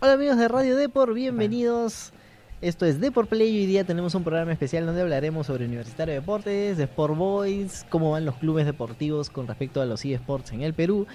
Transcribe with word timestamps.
Hola 0.00 0.14
amigos 0.14 0.36
de 0.38 0.48
Radio 0.48 0.76
Depor, 0.76 1.12
bienvenidos. 1.14 2.12
Esto 2.62 2.84
es 2.86 3.00
Depor 3.00 3.26
Play 3.26 3.48
y 3.56 3.60
hoy 3.60 3.66
día 3.66 3.84
tenemos 3.84 4.14
un 4.14 4.22
programa 4.24 4.52
especial 4.52 4.84
donde 4.86 5.00
hablaremos 5.02 5.46
sobre 5.46 5.64
Universitario 5.64 6.14
de 6.14 6.20
Deportes, 6.20 6.76
de 6.76 6.84
Sport 6.84 7.16
Boys, 7.16 7.86
cómo 7.88 8.10
van 8.12 8.24
los 8.24 8.36
clubes 8.36 8.66
deportivos 8.66 9.30
con 9.30 9.46
respecto 9.46 9.80
a 9.80 9.86
los 9.86 10.04
eSports 10.04 10.52
en 10.52 10.62
el 10.62 10.74
Perú 10.74 11.06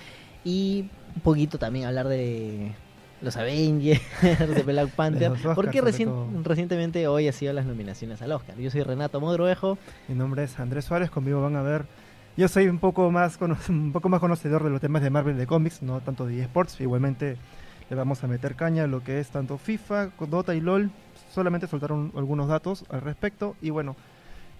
y 0.44 0.89
un 1.16 1.21
poquito 1.21 1.58
también 1.59 1.85
hablar 1.85 2.08
de 2.08 2.71
los 3.21 3.38
Avengers, 3.38 4.02
de 4.21 4.63
Black 4.63 4.89
Panther, 4.91 5.31
Oscars, 5.31 5.55
porque 5.55 5.81
recien- 5.81 6.44
recientemente 6.44 7.08
hoy 7.08 7.27
ha 7.27 7.31
sido 7.31 7.53
las 7.53 7.66
nominaciones 7.66 8.22
al 8.22 8.31
Oscar. 8.31 8.58
Yo 8.58 8.70
soy 8.72 8.81
Renato 8.83 9.20
Modroejo. 9.22 9.77
Mi 10.08 10.16
nombre 10.16 10.44
es 10.44 10.59
Andrés 10.59 10.86
Suárez, 10.86 11.09
conmigo 11.11 11.41
van 11.41 11.55
a 11.55 11.61
ver. 11.61 11.86
Yo 12.38 12.47
soy 12.47 12.67
un 12.67 12.80
poco 12.80 13.09
más 13.11 13.39
un 13.70 13.91
poco 13.91 14.09
más 14.09 14.20
conocedor 14.20 14.63
de 14.63 14.70
los 14.72 14.81
temas 14.81 15.02
de 15.03 15.09
Marvel 15.11 15.38
de 15.38 15.47
cómics, 15.47 15.81
no 15.83 16.02
tanto 16.02 16.25
de 16.25 16.41
eSports. 16.41 16.81
Igualmente 16.81 17.38
le 17.89 17.95
vamos 17.95 18.23
a 18.23 18.27
meter 18.27 18.55
caña 18.55 18.84
a 18.84 18.88
lo 18.88 19.03
que 19.03 19.20
es 19.20 19.30
tanto 19.30 19.57
FIFA, 19.57 20.12
Dota 20.27 20.55
y 20.55 20.62
LOL. 20.62 20.91
Solamente 21.31 21.67
soltaron 21.67 22.11
algunos 22.16 22.48
datos 22.48 22.85
al 22.89 23.02
respecto 23.02 23.55
y 23.61 23.70
bueno, 23.70 23.95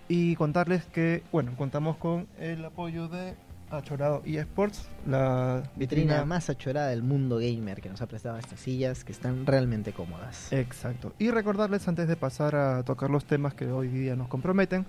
y 0.08 0.36
contarles 0.36 0.86
que 0.86 1.24
bueno, 1.32 1.54
contamos 1.58 1.98
con 1.98 2.28
el 2.40 2.64
apoyo 2.64 3.08
de 3.08 3.36
Achorado 3.72 4.22
eSports, 4.26 4.90
la 5.08 5.64
Vitrina 5.76 6.24
más 6.24 6.52
achorada 6.52 6.90
del 6.90 7.02
mundo 7.02 7.38
gamer 7.38 7.82
que 7.82 7.90
nos 7.90 8.00
ha 8.02 8.06
prestado 8.06 8.38
estas 8.38 8.60
sillas 8.60 9.04
que 9.04 9.12
están 9.12 9.46
realmente 9.46 9.92
cómodas. 9.92 10.54
Exacto. 10.54 11.14
Y 11.18 11.32
recordarles 11.32 11.88
antes 11.88 12.08
de 12.08 12.16
pasar 12.16 12.56
a 12.56 12.84
tocar 12.84 13.10
los 13.10 13.26
temas 13.26 13.56
que 13.56 13.66
hoy 13.72 13.88
día 13.88 14.16
nos 14.16 14.28
comprometen, 14.28 14.86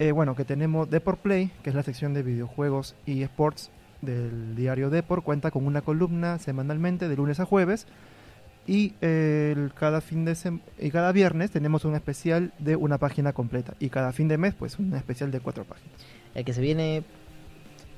eh, 0.00 0.10
bueno, 0.10 0.34
que 0.34 0.44
tenemos 0.44 0.90
Deport 0.90 1.20
Play, 1.20 1.52
que 1.62 1.70
es 1.70 1.76
la 1.76 1.84
sección 1.84 2.12
de 2.12 2.24
videojuegos 2.24 2.96
y 3.06 3.22
sports 3.22 3.70
del 4.02 4.54
diario 4.56 4.90
Deport, 4.90 5.24
cuenta 5.24 5.50
con 5.50 5.66
una 5.66 5.82
columna 5.82 6.38
semanalmente 6.38 7.08
de 7.08 7.16
lunes 7.16 7.40
a 7.40 7.44
jueves 7.44 7.86
y 8.66 8.92
eh, 9.00 9.54
el- 9.56 9.72
cada 9.74 10.00
fin 10.00 10.24
de 10.24 10.32
sem- 10.32 10.60
y 10.78 10.90
cada 10.90 11.10
viernes 11.12 11.50
tenemos 11.50 11.84
un 11.84 11.94
especial 11.94 12.52
de 12.58 12.76
una 12.76 12.98
página 12.98 13.32
completa 13.32 13.74
y 13.80 13.88
cada 13.88 14.12
fin 14.12 14.28
de 14.28 14.38
mes 14.38 14.54
pues 14.54 14.78
un 14.78 14.94
especial 14.94 15.30
de 15.30 15.40
cuatro 15.40 15.64
páginas. 15.64 15.90
El 16.34 16.44
que 16.44 16.52
se 16.52 16.60
viene 16.60 17.02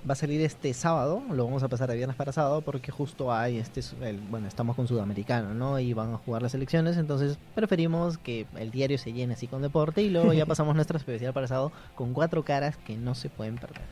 va 0.08 0.12
a 0.12 0.16
salir 0.16 0.40
este 0.40 0.72
sábado, 0.72 1.22
lo 1.30 1.44
vamos 1.44 1.62
a 1.62 1.68
pasar 1.68 1.90
de 1.90 1.96
viernes 1.96 2.16
para 2.16 2.32
sábado 2.32 2.62
porque 2.62 2.90
justo 2.90 3.32
hay 3.34 3.58
este, 3.58 3.82
el- 4.02 4.18
bueno, 4.30 4.46
estamos 4.48 4.74
con 4.76 4.88
Sudamericano, 4.88 5.52
¿no? 5.52 5.78
Y 5.78 5.92
van 5.92 6.14
a 6.14 6.16
jugar 6.16 6.40
las 6.40 6.54
elecciones, 6.54 6.96
entonces 6.96 7.36
preferimos 7.54 8.16
que 8.16 8.46
el 8.56 8.70
diario 8.70 8.96
se 8.96 9.12
llene 9.12 9.34
así 9.34 9.46
con 9.48 9.60
deporte 9.60 10.00
y 10.02 10.08
luego 10.08 10.32
ya 10.32 10.46
pasamos 10.46 10.74
nuestra 10.74 10.96
especial 10.96 11.34
para 11.34 11.48
sábado 11.48 11.72
con 11.96 12.14
cuatro 12.14 12.44
caras 12.44 12.76
que 12.78 12.96
no 12.96 13.14
se 13.14 13.28
pueden 13.28 13.56
perder. 13.56 13.82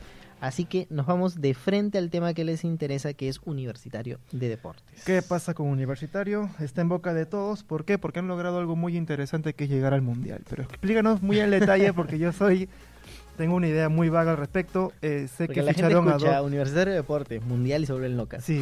Así 0.41 0.65
que 0.65 0.87
nos 0.89 1.05
vamos 1.05 1.41
de 1.41 1.53
frente 1.53 1.97
al 1.97 2.09
tema 2.09 2.33
que 2.33 2.45
les 2.45 2.63
interesa, 2.63 3.13
que 3.13 3.27
es 3.27 3.41
universitario 3.43 4.19
de 4.31 4.47
deportes. 4.47 5.03
¿Qué 5.05 5.21
pasa 5.21 5.53
con 5.53 5.67
Universitario? 5.67 6.49
Está 6.59 6.81
en 6.81 6.89
boca 6.89 7.13
de 7.13 7.25
todos. 7.25 7.63
¿Por 7.63 7.83
qué? 7.83 7.97
Porque 7.97 8.19
han 8.19 8.27
logrado 8.27 8.59
algo 8.59 8.75
muy 8.75 8.95
interesante 8.95 9.53
que 9.53 9.65
es 9.65 9.69
llegar 9.69 9.93
al 9.93 10.01
Mundial. 10.01 10.41
Pero 10.49 10.63
explícanos 10.63 11.21
muy 11.21 11.39
en 11.39 11.51
detalle 11.51 11.93
porque 11.99 12.17
yo 12.17 12.31
soy... 12.31 12.69
Tengo 13.35 13.55
una 13.55 13.69
idea 13.69 13.87
muy 13.87 14.09
vaga 14.09 14.31
al 14.31 14.37
respecto. 14.37 14.91
Eh, 15.01 15.29
sé 15.29 15.45
Porque 15.45 15.61
que 15.61 15.65
la 15.65 15.73
gente 15.73 15.95
ficharon 15.95 16.09
a 16.09 16.17
dos... 16.17 16.45
Universitario 16.45 16.91
de 16.91 16.99
Deportes, 16.99 17.41
Mundial 17.45 17.83
y 17.83 17.85
se 17.85 17.93
vuelven 17.93 18.17
locas. 18.17 18.43
Sí. 18.43 18.61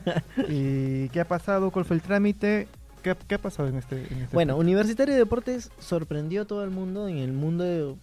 ¿Y 0.48 1.08
qué 1.10 1.20
ha 1.20 1.24
pasado? 1.24 1.70
¿Cuál 1.70 1.84
fue 1.84 1.94
el 1.94 2.02
trámite? 2.02 2.66
¿Qué, 3.02 3.14
qué 3.28 3.36
ha 3.36 3.38
pasado 3.40 3.68
en 3.68 3.76
este, 3.76 3.96
en 3.96 4.22
este 4.22 4.34
Bueno? 4.34 4.56
Universitario 4.56 5.14
de 5.14 5.20
Deportes 5.20 5.70
sorprendió 5.78 6.42
a 6.42 6.44
todo 6.46 6.64
el 6.64 6.70
mundo 6.70 7.06
en 7.06 7.18
el 7.18 7.32
mundo 7.32 7.62
de 7.62 7.94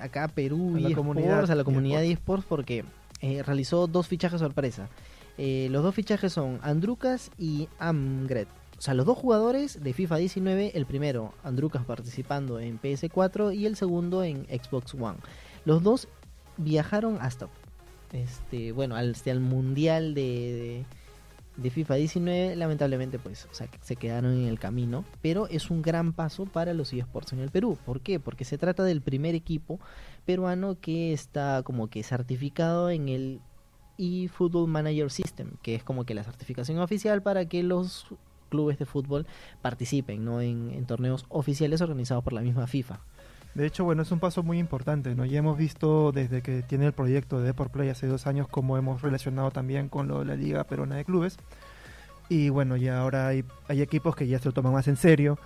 acá 0.00 0.28
Perú 0.28 0.74
A 0.76 0.80
la 0.80 0.90
y 0.90 0.94
comunidad 0.94 1.50
a 1.50 1.54
la 1.54 1.64
comunidad 1.64 2.00
de 2.00 2.12
esports. 2.12 2.44
porque 2.48 2.84
eh, 3.20 3.42
realizó 3.42 3.86
dos 3.86 4.08
fichajes 4.08 4.40
sorpresa. 4.40 4.88
Eh, 5.38 5.68
los 5.70 5.82
dos 5.82 5.94
fichajes 5.94 6.32
son 6.32 6.58
Andrucas 6.62 7.30
y 7.38 7.68
Amgret. 7.78 8.48
O 8.78 8.80
sea, 8.80 8.94
los 8.94 9.06
dos 9.06 9.16
jugadores 9.16 9.82
de 9.82 9.92
FIFA 9.92 10.16
19, 10.16 10.72
el 10.74 10.84
primero, 10.86 11.32
Andrucas 11.42 11.84
participando 11.84 12.58
en 12.60 12.80
PS4 12.80 13.54
y 13.56 13.66
el 13.66 13.76
segundo 13.76 14.24
en 14.24 14.44
Xbox 14.46 14.94
One. 14.94 15.18
Los 15.64 15.82
dos 15.82 16.08
viajaron 16.56 17.18
hasta, 17.20 17.48
este, 18.12 18.72
bueno, 18.72 18.96
al, 18.96 19.12
hasta 19.12 19.30
el 19.30 19.40
mundial 19.40 20.14
de, 20.14 20.22
de- 20.22 20.84
de 21.56 21.70
FIFA 21.70 21.94
19, 21.94 22.56
lamentablemente, 22.56 23.18
pues, 23.18 23.46
o 23.50 23.54
sea, 23.54 23.68
se 23.80 23.96
quedaron 23.96 24.32
en 24.32 24.46
el 24.46 24.58
camino, 24.58 25.04
pero 25.22 25.46
es 25.48 25.70
un 25.70 25.82
gran 25.82 26.12
paso 26.12 26.46
para 26.46 26.74
los 26.74 26.92
eSports 26.92 27.32
en 27.32 27.40
el 27.40 27.50
Perú. 27.50 27.78
¿Por 27.84 28.00
qué? 28.00 28.18
Porque 28.18 28.44
se 28.44 28.58
trata 28.58 28.82
del 28.82 29.00
primer 29.00 29.34
equipo 29.34 29.78
peruano 30.24 30.76
que 30.80 31.12
está 31.12 31.62
como 31.62 31.88
que 31.88 32.02
certificado 32.02 32.90
en 32.90 33.08
el 33.08 33.40
eFootball 33.98 34.68
Manager 34.68 35.10
System, 35.10 35.52
que 35.62 35.74
es 35.76 35.84
como 35.84 36.04
que 36.04 36.14
la 36.14 36.24
certificación 36.24 36.78
oficial 36.78 37.22
para 37.22 37.46
que 37.46 37.62
los 37.62 38.06
clubes 38.48 38.78
de 38.78 38.86
fútbol 38.86 39.26
participen 39.62 40.24
¿no? 40.24 40.40
en, 40.40 40.70
en 40.70 40.86
torneos 40.86 41.26
oficiales 41.28 41.80
organizados 41.80 42.24
por 42.24 42.32
la 42.32 42.40
misma 42.40 42.66
FIFA. 42.66 43.00
De 43.54 43.66
hecho, 43.66 43.84
bueno, 43.84 44.02
es 44.02 44.10
un 44.10 44.18
paso 44.18 44.42
muy 44.42 44.58
importante, 44.58 45.14
¿no? 45.14 45.24
Ya 45.24 45.38
hemos 45.38 45.56
visto 45.56 46.10
desde 46.10 46.42
que 46.42 46.62
tiene 46.62 46.86
el 46.86 46.92
proyecto 46.92 47.38
de 47.38 47.46
Deport 47.46 47.70
Play 47.70 47.88
hace 47.88 48.08
dos 48.08 48.26
años 48.26 48.48
cómo 48.48 48.76
hemos 48.76 49.00
relacionado 49.02 49.52
también 49.52 49.88
con 49.88 50.08
lo 50.08 50.20
de 50.20 50.24
la 50.24 50.34
Liga 50.34 50.64
Peruana 50.64 50.96
de 50.96 51.04
Clubes. 51.04 51.36
Y 52.28 52.48
bueno, 52.48 52.76
ya 52.76 53.00
ahora 53.00 53.28
hay, 53.28 53.44
hay 53.68 53.80
equipos 53.80 54.16
que 54.16 54.26
ya 54.26 54.40
se 54.40 54.46
lo 54.46 54.52
toman 54.52 54.72
más 54.72 54.88
en 54.88 54.96
serio, 54.96 55.38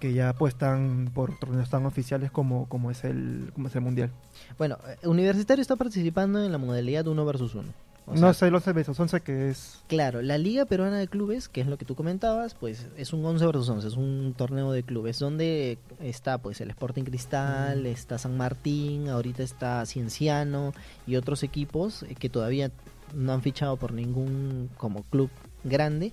que 0.00 0.14
ya 0.14 0.30
apuestan 0.30 1.10
por 1.12 1.38
torneos 1.38 1.68
tan 1.68 1.84
oficiales 1.84 2.30
como, 2.30 2.66
como, 2.66 2.90
es, 2.90 3.04
el, 3.04 3.50
como 3.52 3.68
es 3.68 3.74
el 3.74 3.82
Mundial. 3.82 4.10
Bueno, 4.56 4.78
eh, 4.88 5.06
Universitario 5.06 5.60
está 5.60 5.76
participando 5.76 6.42
en 6.42 6.52
la 6.52 6.58
modalidad 6.58 7.06
1 7.06 7.24
versus 7.26 7.54
1. 7.54 7.68
O 8.10 8.16
sea, 8.16 8.20
no 8.20 8.34
sé 8.34 8.50
los 8.50 8.64
besos, 8.64 8.98
11 8.98 9.20
que 9.20 9.50
es... 9.50 9.80
Claro, 9.86 10.20
la 10.22 10.36
Liga 10.38 10.64
Peruana 10.64 10.98
de 10.98 11.08
Clubes, 11.08 11.48
que 11.48 11.60
es 11.60 11.66
lo 11.66 11.78
que 11.78 11.84
tú 11.84 11.94
comentabas, 11.94 12.54
pues 12.54 12.88
es 12.96 13.12
un 13.12 13.24
11 13.24 13.46
versus 13.46 13.68
11, 13.68 13.88
es 13.88 13.96
un 13.96 14.34
torneo 14.36 14.72
de 14.72 14.82
clubes 14.82 15.18
donde 15.18 15.78
está 16.00 16.38
pues 16.38 16.60
el 16.60 16.70
Sporting 16.70 17.04
Cristal, 17.04 17.82
Mm. 17.82 17.86
está 17.86 18.18
San 18.18 18.36
Martín, 18.36 19.08
ahorita 19.08 19.42
está 19.42 19.84
Cienciano 19.86 20.72
y 21.06 21.16
otros 21.16 21.42
equipos 21.42 22.02
eh, 22.02 22.14
que 22.18 22.28
todavía 22.28 22.70
no 23.14 23.32
han 23.32 23.42
fichado 23.42 23.76
por 23.76 23.92
ningún 23.92 24.70
como 24.76 25.02
club 25.04 25.30
grande 25.64 26.12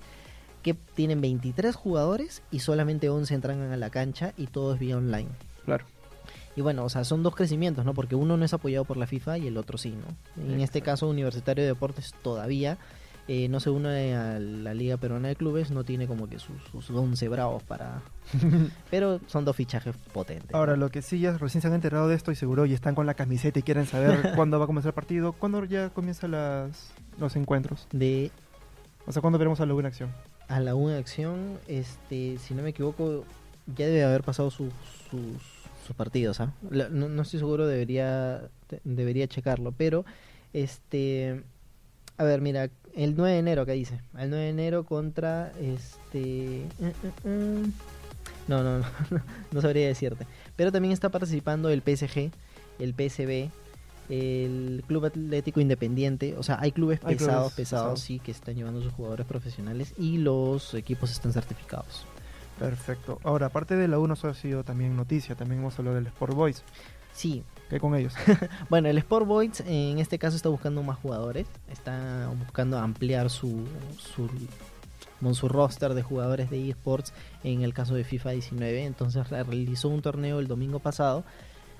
que 0.64 0.74
tienen 0.74 1.22
23 1.22 1.76
jugadores 1.76 2.42
y 2.52 2.60
solamente 2.60 3.10
11 3.10 3.34
entran 3.34 3.62
a 3.72 3.78
la 3.78 3.90
cancha 3.90 4.34
y 4.38 4.48
todo 4.48 4.74
es 4.74 4.80
vía 4.80 4.98
online. 4.98 5.30
Claro. 5.66 5.86
Y 6.58 6.62
bueno, 6.62 6.84
o 6.84 6.90
sea, 6.90 7.06
son 7.06 7.24
dos 7.24 7.36
crecimientos, 7.36 7.86
¿no? 7.86 7.94
Porque 7.94 8.16
uno 8.16 8.36
no 8.36 8.44
es 8.44 8.52
apoyado 8.52 8.84
por 8.84 8.98
la 8.98 9.08
FIFA 9.08 9.38
y 9.38 9.48
el 9.48 9.58
otro 9.58 9.78
sí, 9.78 9.92
¿no? 9.96 10.44
En 10.44 10.60
este 10.60 10.82
caso, 10.82 11.08
Universitario 11.08 11.64
de 11.64 11.70
Deportes 11.70 12.14
todavía 12.22 12.78
eh, 13.28 13.50
no 13.50 13.60
se 13.60 13.70
une 13.70 14.16
a 14.16 14.40
la 14.40 14.74
Liga 14.74 14.96
Peruana 14.96 15.28
de 15.28 15.36
Clubes, 15.36 15.70
no 15.70 15.84
tiene 15.84 16.08
como 16.08 16.30
que 16.30 16.40
sus, 16.40 16.56
sus 16.72 16.90
11 16.90 17.28
bravos 17.28 17.62
para... 17.62 18.02
Pero 18.90 19.20
son 19.28 19.44
dos 19.44 19.56
fichajes 19.56 19.96
potentes. 20.14 20.56
Ahora, 20.56 20.78
lo 20.78 20.90
que 20.90 21.02
sí 21.02 21.20
ya 21.20 21.38
recién 21.38 21.62
se 21.62 21.68
han 21.68 21.74
enterado 21.74 22.08
de 22.08 22.16
esto 22.16 22.32
y 22.32 22.36
seguro 22.36 22.66
y 22.66 22.74
están 22.74 22.96
con 22.96 23.06
la 23.06 23.16
camiseta 23.16 23.60
y 23.60 23.64
quieren 23.64 23.86
saber 23.86 24.32
cuándo 24.36 24.58
va 24.58 24.64
a 24.64 24.68
comenzar 24.68 24.90
el 24.90 24.96
partido, 24.96 25.34
cuándo 25.34 25.64
ya 25.66 25.90
comienzan 25.90 26.32
las, 26.32 26.92
los 27.20 27.36
encuentros. 27.36 27.88
De 27.92 28.32
O 29.06 29.12
sea, 29.12 29.22
cuándo 29.22 29.38
veremos 29.38 29.60
a 29.60 29.66
Lobo 29.66 29.82
en 29.82 29.88
acción. 29.88 30.10
a 30.48 30.62
la 30.62 30.74
una 30.74 30.98
acción, 30.98 31.60
este, 31.68 32.38
si 32.38 32.56
no 32.56 32.64
me 32.64 32.70
equivoco, 32.70 33.26
ya 33.76 33.86
debe 33.86 34.06
haber 34.06 34.24
pasado 34.24 34.50
sus, 34.50 34.72
sus, 35.12 35.67
sus 35.88 35.96
partidos. 35.96 36.40
La- 36.70 36.90
No, 36.90 37.10
no 37.10 37.22
estoy 37.24 37.40
seguro, 37.40 37.66
debería, 37.66 38.50
te- 38.68 38.82
debería 38.84 39.28
checarlo, 39.28 39.72
pero, 39.72 40.06
este, 40.54 41.44
a 42.18 42.24
ver, 42.24 42.42
mira, 42.42 42.70
el 42.96 43.16
9 43.16 43.34
de 43.34 43.40
enero, 43.40 43.62
acá 43.64 43.72
dice, 43.72 44.02
el 44.18 44.30
9 44.30 44.46
de 44.46 44.50
enero 44.50 44.84
contra, 44.84 45.52
este, 45.62 46.66
mm, 46.80 47.28
mm, 47.28 47.30
mm. 47.62 47.74
no, 48.48 48.64
no, 48.64 48.80
no, 48.80 48.86
no 49.52 49.62
sabría 49.62 49.88
decirte, 49.88 50.26
pero 50.56 50.72
también 50.72 50.92
está 50.94 51.10
participando 51.10 51.70
el 51.70 51.82
PSG, 51.82 52.32
el 52.80 52.94
PSB, 52.94 53.50
el 54.10 54.84
Club 54.88 55.06
Atlético 55.06 55.60
Independiente, 55.60 56.36
o 56.38 56.44
sea, 56.44 56.58
hay 56.62 56.72
clubes 56.72 57.00
Hay 57.04 57.16
pesados, 57.16 57.54
clubes 57.54 57.56
pesados, 57.56 57.84
pesados. 57.84 58.00
sí, 58.02 58.20
que 58.20 58.32
están 58.32 58.56
llevando 58.56 58.82
sus 58.82 58.94
jugadores 58.94 59.26
profesionales 59.26 59.94
y 59.98 60.18
los 60.18 60.74
equipos 60.74 61.12
están 61.12 61.34
certificados. 61.34 62.06
Perfecto. 62.60 63.20
Ahora, 63.24 63.48
aparte 63.48 63.76
de 63.76 63.88
la 63.88 64.00
1, 64.00 64.14
eso 64.14 64.28
ha 64.28 64.34
sido 64.34 64.64
también 64.64 64.96
noticia. 64.96 65.36
También 65.36 65.62
hemos 65.62 65.78
hablado 65.78 65.96
del 65.96 66.08
Sport 66.08 66.34
Boys. 66.34 66.64
Sí, 67.14 67.44
¿Qué 67.70 67.80
con 67.80 67.96
ellos? 67.96 68.14
bueno, 68.70 68.88
el 68.88 68.98
Sport 69.00 69.28
Boys 69.28 69.60
en 69.62 70.00
este 70.00 70.18
caso 70.18 70.38
está 70.38 70.50
buscando 70.50 70.84
más 70.84 70.98
jugadores, 71.00 71.48
está 71.70 72.30
buscando 72.38 72.78
ampliar 72.78 73.30
su, 73.30 73.66
su, 73.98 74.30
con 75.22 75.36
su 75.36 75.50
roster 75.50 75.94
de 75.94 76.02
jugadores 76.02 76.50
de 76.50 76.70
eSports 76.70 77.14
en 77.44 77.64
el 77.64 77.74
caso 77.74 77.96
de 77.96 78.06
FIFA 78.06 78.32
19, 78.32 78.86
entonces 78.86 79.30
realizó 79.30 79.90
un 79.90 80.02
torneo 80.02 80.40
el 80.40 80.48
domingo 80.48 80.80
pasado 80.80 81.26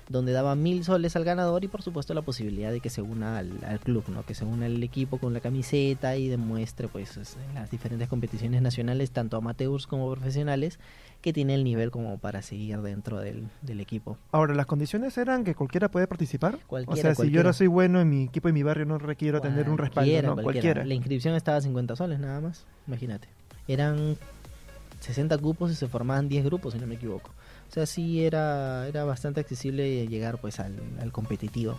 donde 0.08 0.32
daba 0.32 0.54
mil 0.54 0.84
soles 0.84 1.16
al 1.16 1.24
ganador 1.24 1.64
y 1.64 1.68
por 1.68 1.82
supuesto 1.82 2.14
la 2.14 2.22
posibilidad 2.22 2.70
de 2.72 2.80
que 2.80 2.88
se 2.90 3.02
una 3.02 3.38
al, 3.38 3.52
al 3.64 3.78
club, 3.80 4.04
¿no? 4.08 4.24
que 4.24 4.34
se 4.34 4.44
una 4.44 4.66
al 4.66 4.82
equipo 4.82 5.18
con 5.18 5.34
la 5.34 5.40
camiseta 5.40 6.16
y 6.16 6.28
demuestre 6.28 6.88
pues 6.88 7.16
es- 7.18 7.36
en 7.48 7.54
las 7.54 7.70
diferentes 7.70 8.08
competiciones 8.08 8.62
nacionales, 8.62 9.10
tanto 9.10 9.36
amateurs 9.36 9.86
como 9.86 10.10
profesionales, 10.10 10.78
que 11.20 11.32
tiene 11.32 11.54
el 11.54 11.64
nivel 11.64 11.90
como 11.90 12.16
para 12.18 12.42
seguir 12.42 12.80
dentro 12.80 13.18
del, 13.18 13.48
del 13.62 13.80
equipo. 13.80 14.16
Ahora, 14.32 14.54
las 14.54 14.66
condiciones 14.66 15.18
eran 15.18 15.44
que 15.44 15.54
cualquiera 15.54 15.90
puede 15.90 16.06
participar. 16.06 16.54
o 16.54 16.58
Cualquiera, 16.68 17.14
sea, 17.14 17.24
si 17.26 17.30
yo 17.30 17.42
no 17.42 17.52
soy 17.52 17.66
bueno 17.66 18.00
en 18.00 18.08
mi 18.08 18.24
equipo 18.24 18.48
y 18.48 18.52
mi 18.52 18.62
barrio, 18.62 18.86
no 18.86 18.98
requiero 18.98 19.40
tener 19.40 19.68
un 19.68 19.76
respaldo, 19.78 20.10
¿no? 20.10 20.32
cualquiera. 20.34 20.42
Cualquiera. 20.42 20.84
La 20.84 20.94
inscripción 20.94 21.34
estaba 21.34 21.56
a 21.58 21.60
50 21.60 21.96
soles 21.96 22.18
nada 22.20 22.40
más, 22.40 22.64
imagínate. 22.86 23.28
Eran 23.66 24.16
60 25.00 25.36
cupos 25.38 25.70
y 25.70 25.74
se 25.74 25.88
formaban 25.88 26.28
10 26.28 26.44
grupos, 26.44 26.72
si 26.74 26.78
no 26.80 26.86
me 26.86 26.94
equivoco. 26.96 27.30
O 27.68 27.72
sea, 27.72 27.86
sí 27.86 28.24
era, 28.24 28.86
era 28.88 29.04
bastante 29.04 29.40
accesible 29.40 30.06
llegar 30.06 30.40
pues 30.40 30.58
al, 30.60 30.74
al 31.00 31.12
competitivo. 31.12 31.78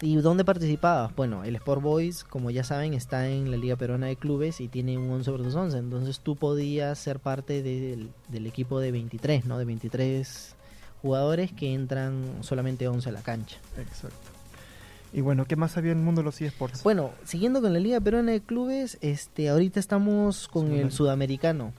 ¿Y 0.00 0.16
dónde 0.16 0.44
participabas? 0.44 1.14
Bueno, 1.14 1.44
el 1.44 1.56
Sport 1.56 1.80
Boys, 1.80 2.24
como 2.24 2.50
ya 2.50 2.64
saben, 2.64 2.94
está 2.94 3.28
en 3.28 3.50
la 3.50 3.56
Liga 3.56 3.76
Peruana 3.76 4.06
de 4.06 4.16
Clubes 4.16 4.60
y 4.60 4.68
tiene 4.68 4.98
un 4.98 5.10
11 5.10 5.30
versus 5.30 5.54
11. 5.54 5.78
Entonces 5.78 6.20
tú 6.20 6.36
podías 6.36 6.98
ser 6.98 7.20
parte 7.20 7.62
del, 7.62 8.10
del 8.28 8.46
equipo 8.46 8.80
de 8.80 8.92
23, 8.92 9.46
¿no? 9.46 9.56
De 9.56 9.64
23 9.64 10.54
jugadores 11.00 11.52
que 11.52 11.72
entran 11.72 12.38
solamente 12.40 12.88
11 12.88 13.08
a 13.08 13.12
la 13.12 13.22
cancha. 13.22 13.56
Exacto. 13.78 14.16
Y 15.14 15.20
bueno, 15.20 15.44
¿qué 15.46 15.54
más 15.54 15.76
había 15.76 15.92
en 15.92 15.98
el 15.98 16.04
mundo 16.04 16.22
de 16.22 16.24
los 16.24 16.40
eSports? 16.40 16.82
Bueno, 16.82 17.12
siguiendo 17.24 17.62
con 17.62 17.72
la 17.72 17.78
Liga 17.78 18.00
Peruana 18.00 18.32
de 18.32 18.40
Clubes, 18.40 18.98
este, 19.00 19.48
ahorita 19.48 19.78
estamos 19.78 20.48
con 20.48 20.72
el 20.72 20.90
Sudamericano. 20.90 21.72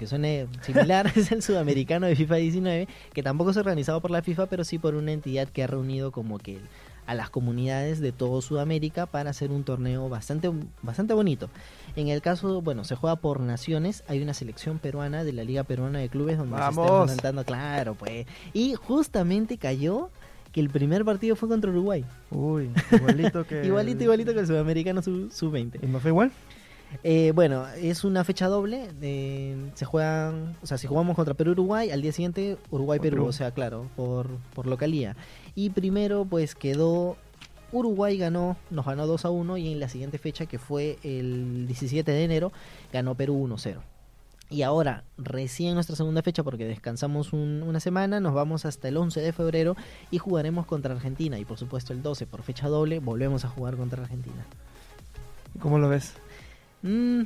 Aunque 0.00 0.06
suene 0.06 0.46
similar, 0.62 1.12
es 1.14 1.30
el 1.30 1.42
sudamericano 1.42 2.06
de 2.06 2.16
FIFA 2.16 2.36
19, 2.36 2.88
que 3.12 3.22
tampoco 3.22 3.50
es 3.50 3.56
organizado 3.58 4.00
por 4.00 4.10
la 4.10 4.22
FIFA, 4.22 4.46
pero 4.46 4.64
sí 4.64 4.78
por 4.78 4.94
una 4.94 5.12
entidad 5.12 5.46
que 5.48 5.62
ha 5.62 5.66
reunido 5.66 6.10
como 6.10 6.38
que 6.38 6.58
a 7.06 7.14
las 7.14 7.28
comunidades 7.28 8.00
de 8.00 8.12
todo 8.12 8.40
Sudamérica 8.40 9.04
para 9.06 9.30
hacer 9.30 9.50
un 9.50 9.62
torneo 9.64 10.08
bastante, 10.08 10.50
bastante 10.80 11.12
bonito. 11.12 11.50
En 11.96 12.08
el 12.08 12.22
caso, 12.22 12.62
bueno, 12.62 12.84
se 12.84 12.94
juega 12.94 13.16
por 13.16 13.40
naciones, 13.40 14.02
hay 14.08 14.22
una 14.22 14.32
selección 14.32 14.78
peruana 14.78 15.22
de 15.24 15.32
la 15.34 15.44
Liga 15.44 15.64
Peruana 15.64 15.98
de 15.98 16.08
Clubes 16.08 16.38
donde 16.38 16.56
se 16.56 16.62
¡Vamos! 16.62 17.02
enfrentando, 17.02 17.44
claro, 17.44 17.94
pues. 17.94 18.26
Y 18.54 18.74
justamente 18.76 19.58
cayó 19.58 20.08
que 20.52 20.60
el 20.60 20.70
primer 20.70 21.04
partido 21.04 21.36
fue 21.36 21.48
contra 21.48 21.70
Uruguay. 21.70 22.04
Uy, 22.30 22.70
igualito 22.92 23.44
que... 23.44 23.64
Igualito, 23.66 24.04
igualito 24.04 24.32
que 24.32 24.40
el 24.40 24.46
sudamericano 24.46 25.02
sub- 25.02 25.30
sub-20. 25.30 25.80
¿Y 25.82 25.86
me 25.86 26.00
fue 26.00 26.10
igual? 26.10 26.30
Eh, 27.04 27.32
bueno, 27.34 27.66
es 27.68 28.04
una 28.04 28.24
fecha 28.24 28.46
doble. 28.48 28.88
eh, 29.00 29.70
se 29.74 29.84
juegan, 29.84 30.56
o 30.62 30.66
sea, 30.66 30.76
si 30.78 30.86
jugamos 30.86 31.16
contra 31.16 31.34
Perú-Uruguay, 31.34 31.90
al 31.90 32.02
día 32.02 32.12
siguiente 32.12 32.58
Uruguay-Perú, 32.70 33.16
Perú. 33.16 33.26
o 33.28 33.32
sea, 33.32 33.52
claro, 33.52 33.86
por, 33.96 34.28
por 34.54 34.66
localía. 34.66 35.16
Y 35.54 35.70
primero, 35.70 36.24
pues 36.24 36.54
quedó. 36.54 37.16
Uruguay 37.72 38.18
ganó, 38.18 38.56
nos 38.70 38.84
ganó 38.84 39.06
2 39.06 39.24
a 39.24 39.30
1 39.30 39.56
y 39.56 39.70
en 39.72 39.78
la 39.78 39.88
siguiente 39.88 40.18
fecha, 40.18 40.46
que 40.46 40.58
fue 40.58 40.98
el 41.04 41.68
17 41.68 42.10
de 42.10 42.24
enero, 42.24 42.52
ganó 42.92 43.14
Perú 43.14 43.34
1 43.36 43.56
0. 43.58 43.80
Y 44.52 44.62
ahora, 44.62 45.04
recién 45.16 45.74
nuestra 45.74 45.94
segunda 45.94 46.22
fecha, 46.22 46.42
porque 46.42 46.64
descansamos 46.66 47.32
un- 47.32 47.62
una 47.64 47.78
semana, 47.78 48.18
nos 48.18 48.34
vamos 48.34 48.64
hasta 48.66 48.88
el 48.88 48.96
11 48.96 49.20
de 49.20 49.32
febrero 49.32 49.76
y 50.10 50.18
jugaremos 50.18 50.66
contra 50.66 50.92
Argentina. 50.92 51.38
Y 51.38 51.44
por 51.44 51.56
supuesto, 51.58 51.92
el 51.92 52.02
12 52.02 52.26
por 52.26 52.42
fecha 52.42 52.66
doble, 52.66 52.98
volvemos 52.98 53.44
a 53.44 53.48
jugar 53.48 53.76
contra 53.76 54.02
Argentina. 54.02 54.44
¿Cómo 55.60 55.78
lo 55.78 55.88
ves? 55.88 56.14
Mm, 56.82 57.22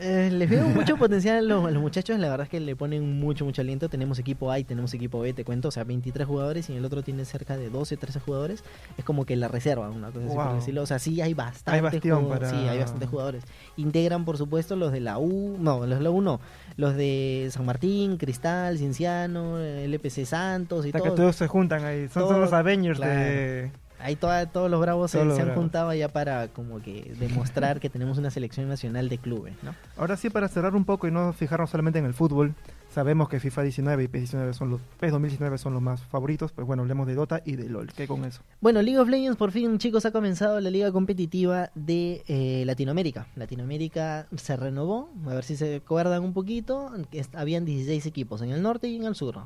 eh, 0.00 0.28
les 0.32 0.50
veo 0.50 0.66
mucho 0.68 0.96
potencial 0.98 1.38
a 1.38 1.40
los, 1.42 1.64
a 1.66 1.70
los 1.70 1.80
muchachos, 1.80 2.18
la 2.18 2.28
verdad 2.28 2.44
es 2.46 2.50
que 2.50 2.58
le 2.58 2.74
ponen 2.74 3.20
mucho, 3.20 3.44
mucho 3.44 3.62
aliento. 3.62 3.88
Tenemos 3.88 4.18
equipo 4.18 4.50
A 4.50 4.58
y 4.58 4.64
tenemos 4.64 4.92
equipo 4.92 5.20
B, 5.20 5.32
te 5.32 5.44
cuento, 5.44 5.68
o 5.68 5.70
sea, 5.70 5.84
23 5.84 6.26
jugadores 6.26 6.68
y 6.68 6.72
en 6.72 6.78
el 6.78 6.84
otro 6.84 7.02
tiene 7.02 7.24
cerca 7.24 7.56
de 7.56 7.70
12, 7.70 7.96
13 7.96 8.18
jugadores. 8.20 8.64
Es 8.98 9.04
como 9.04 9.24
que 9.24 9.36
la 9.36 9.46
reserva, 9.48 9.88
una 9.90 10.10
cosa 10.10 10.26
así 10.26 10.34
por 10.34 10.54
decirlo. 10.56 10.82
O 10.82 10.86
sea, 10.86 10.98
sí 10.98 11.20
hay 11.20 11.32
bastante 11.32 11.76
Hay 11.76 11.80
bastión 11.80 12.28
para- 12.28 12.50
Sí, 12.50 12.56
hay 12.56 12.78
bastantes 12.80 13.08
jugadores. 13.08 13.44
Integran, 13.76 14.24
por 14.24 14.36
supuesto, 14.36 14.74
los 14.74 14.90
de 14.90 15.00
la 15.00 15.18
U, 15.18 15.56
no, 15.60 15.86
los 15.86 15.98
de 15.98 16.04
la 16.04 16.10
U 16.10 16.20
no, 16.20 16.40
los 16.76 16.96
de 16.96 17.48
San 17.52 17.64
Martín, 17.64 18.16
Cristal, 18.16 18.76
Cienciano, 18.78 19.58
LPC 19.60 20.26
Santos 20.26 20.86
y 20.86 20.88
O 20.88 20.92
sea, 20.92 21.00
que 21.02 21.06
todo. 21.08 21.16
todos 21.16 21.36
se 21.36 21.46
juntan 21.46 21.84
ahí. 21.84 22.08
Son, 22.08 22.22
son 22.24 22.28
Todo- 22.30 22.40
los 22.40 22.52
Avengers 22.52 22.98
claro. 22.98 23.12
de... 23.14 23.70
Ahí 24.04 24.16
toda- 24.16 24.44
todos 24.46 24.70
los 24.70 24.80
bravos 24.82 25.10
se, 25.10 25.16
Todos 25.16 25.28
los 25.28 25.36
se 25.36 25.42
han 25.42 25.48
bravos. 25.48 25.62
juntado 25.62 25.94
ya 25.94 26.08
para 26.08 26.48
como 26.48 26.82
que 26.82 27.14
demostrar 27.18 27.80
que 27.80 27.88
tenemos 27.88 28.18
una 28.18 28.30
selección 28.30 28.68
nacional 28.68 29.08
de 29.08 29.16
clubes, 29.16 29.54
¿no? 29.62 29.74
Ahora 29.96 30.16
sí, 30.18 30.28
para 30.28 30.46
cerrar 30.48 30.74
un 30.76 30.84
poco 30.84 31.08
y 31.08 31.10
no 31.10 31.32
fijarnos 31.32 31.70
solamente 31.70 31.98
en 32.00 32.04
el 32.04 32.12
fútbol, 32.12 32.54
sabemos 32.90 33.30
que 33.30 33.40
FIFA 33.40 33.62
19 33.62 34.04
y 34.04 34.08
PES 34.08 34.20
19 34.22 34.52
son 34.52 34.68
los, 34.70 34.80
PES 35.00 35.10
2019 35.12 35.56
son 35.56 35.72
los 35.72 35.80
más 35.80 36.02
favoritos, 36.02 36.52
pues 36.52 36.66
bueno, 36.66 36.82
hablemos 36.82 37.06
de 37.06 37.14
Dota 37.14 37.40
y 37.46 37.56
de 37.56 37.68
LOL. 37.70 37.92
¿Qué 37.94 38.06
con 38.06 38.24
eso? 38.26 38.42
Bueno, 38.60 38.82
League 38.82 38.98
of 38.98 39.08
Legends 39.08 39.38
por 39.38 39.52
fin, 39.52 39.78
chicos, 39.78 40.04
ha 40.04 40.10
comenzado 40.12 40.60
la 40.60 40.68
liga 40.70 40.92
competitiva 40.92 41.70
de 41.74 42.22
eh, 42.28 42.62
Latinoamérica. 42.66 43.26
Latinoamérica 43.36 44.26
se 44.36 44.54
renovó, 44.56 45.08
a 45.26 45.34
ver 45.34 45.44
si 45.44 45.56
se 45.56 45.76
acuerdan 45.76 46.22
un 46.22 46.34
poquito, 46.34 46.92
habían 47.32 47.64
16 47.64 48.04
equipos 48.04 48.42
en 48.42 48.50
el 48.50 48.60
norte 48.62 48.86
y 48.86 48.96
en 48.96 49.04
el 49.04 49.14
sur. 49.14 49.38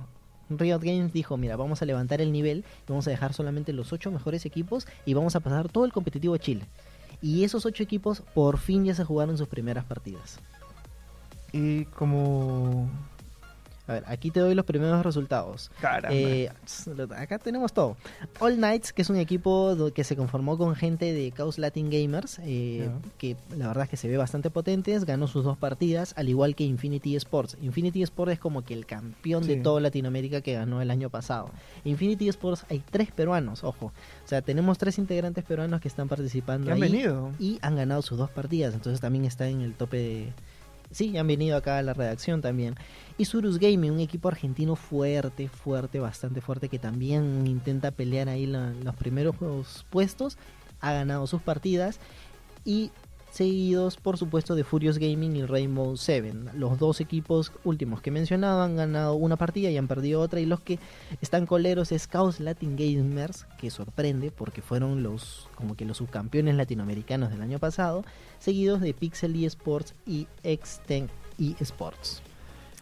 Riot 0.51 0.81
Games 0.81 1.13
dijo, 1.13 1.37
mira, 1.37 1.57
vamos 1.57 1.83
a 1.83 1.85
levantar 1.85 2.21
el 2.21 2.33
nivel, 2.33 2.65
vamos 2.87 3.07
a 3.07 3.11
dejar 3.11 3.33
solamente 3.33 3.73
los 3.73 3.93
8 3.93 4.11
mejores 4.11 4.47
equipos 4.47 4.87
y 5.05 5.15
vamos 5.15 5.37
a 5.37 5.41
pasar 5.41 5.69
todo 5.69 5.85
el 5.85 5.93
competitivo 5.93 6.35
a 6.35 6.39
Chile. 6.39 6.65
Y 7.21 7.45
esos 7.45 7.67
8 7.67 7.83
equipos 7.83 8.23
por 8.35 8.59
fin 8.59 8.85
ya 8.85 8.95
se 8.95 9.05
jugaron 9.05 9.37
sus 9.39 9.49
primeras 9.49 9.85
partidas. 9.85 10.39
Y 11.53 11.85
como... 11.87 12.89
A 13.89 13.95
ver, 13.95 14.05
aquí 14.07 14.31
te 14.31 14.41
doy 14.41 14.55
los 14.55 14.67
primeros 14.67 15.05
resultados. 15.05 15.71
Caramba. 15.81 16.15
Eh, 16.15 16.51
acá 17.17 17.39
tenemos 17.39 17.73
todo. 17.73 17.97
All 18.39 18.57
Knights, 18.57 18.93
que 18.93 19.03
es 19.03 19.11
un 19.11 19.17
equipo 19.17 19.75
que 19.95 20.05
se 20.05 20.15
conformó 20.15 20.59
con 20.59 20.75
gente 20.75 21.13
de 21.13 21.33
Chaos 21.33 21.59
Latin 21.59 21.91
Gamers, 21.91 22.39
eh, 22.45 22.91
que 23.17 23.37
la 23.57 23.69
verdad 23.69 23.85
es 23.85 23.91
que 23.91 23.97
se 23.97 24.07
ve 24.07 24.19
bastante 24.19 24.51
potentes, 24.51 25.05
ganó 25.05 25.27
sus 25.27 25.43
dos 25.43 25.57
partidas, 25.57 26.13
al 26.17 26.29
igual 26.29 26.55
que 26.55 26.65
Infinity 26.65 27.17
Sports. 27.17 27.57
Infinity 27.63 28.03
Sports 28.03 28.35
es 28.35 28.39
como 28.39 28.63
que 28.63 28.75
el 28.75 28.85
campeón 28.85 29.47
de 29.47 29.57
toda 29.57 29.81
Latinoamérica 29.81 30.43
que 30.43 30.53
ganó 30.53 30.83
el 30.83 30.91
año 30.91 31.09
pasado. 31.09 31.51
Infinity 31.85 32.29
Sports 32.29 32.67
hay 32.69 32.83
tres 32.91 33.11
peruanos, 33.11 33.65
ojo. 33.65 33.87
O 33.87 34.29
sea, 34.29 34.43
tenemos 34.43 34.77
tres 34.77 34.99
integrantes 34.99 35.45
peruanos 35.45 35.81
que 35.81 35.89
están 35.89 36.09
participando 36.09 36.67
¿Qué 36.67 36.73
han 36.73 36.83
ahí 36.83 36.93
venido? 36.93 37.33
y 37.39 37.59
han 37.63 37.77
ganado 37.77 38.03
sus 38.03 38.19
dos 38.19 38.31
partidas, 38.31 38.75
entonces 38.75 39.01
también 39.01 39.25
está 39.25 39.49
en 39.49 39.63
el 39.63 39.73
tope 39.73 39.97
de... 39.97 40.33
Sí, 40.91 41.17
han 41.19 41.27
venido 41.27 41.57
acá 41.57 41.79
a 41.79 41.83
la 41.83 41.93
redacción 41.93 42.41
también. 42.41 42.75
Y 43.19 43.27
Surus 43.27 43.59
Gaming, 43.59 43.93
un 43.93 44.01
equipo 44.01 44.29
argentino 44.29 44.75
fuerte, 44.77 45.49
fuerte, 45.49 46.01
bastante 46.01 46.41
fuerte, 46.41 46.69
que 46.69 46.79
también 46.79 47.47
intenta 47.47 47.91
pelear 47.91 48.29
ahí 48.29 48.47
los 48.47 48.97
primeros 48.97 49.37
puestos, 49.91 50.39
ha 50.81 50.93
ganado 50.93 51.27
sus 51.27 51.43
partidas 51.43 51.99
y 52.65 52.91
seguidos 53.31 53.97
por 53.97 54.17
supuesto 54.17 54.55
de 54.55 54.65
Furious 54.65 54.99
Gaming 54.99 55.37
y 55.37 55.45
Rainbow 55.45 55.97
Seven. 55.97 56.51
Los 56.55 56.79
dos 56.79 57.01
equipos 57.01 57.53
últimos 57.65 58.01
que 58.01 58.11
he 58.11 58.13
mencionado 58.13 58.63
han 58.63 58.77
ganado 58.77 59.15
una 59.15 59.37
partida 59.37 59.71
y 59.71 59.77
han 59.77 59.89
perdido 59.89 60.21
otra 60.21 60.41
y 60.41 60.47
los 60.47 60.61
que 60.61 60.79
están 61.21 61.47
coleros 61.47 61.93
es 61.93 62.09
Chaos 62.09 62.41
Latin 62.41 62.77
Gamers, 62.77 63.47
que 63.59 63.71
sorprende 63.71 64.31
porque 64.31 64.63
fueron 64.63 65.03
los 65.03 65.49
como 65.55 65.77
que 65.77 65.85
los 65.85 65.99
subcampeones 65.99 66.57
latinoamericanos 66.57 67.31
del 67.31 67.43
año 67.43 67.59
pasado, 67.59 68.05
seguidos 68.39 68.81
de 68.81 68.95
Pixel 68.95 69.45
eSports 69.45 69.95
y 70.07 70.27
Xten 70.43 71.09
eSports. 71.39 72.23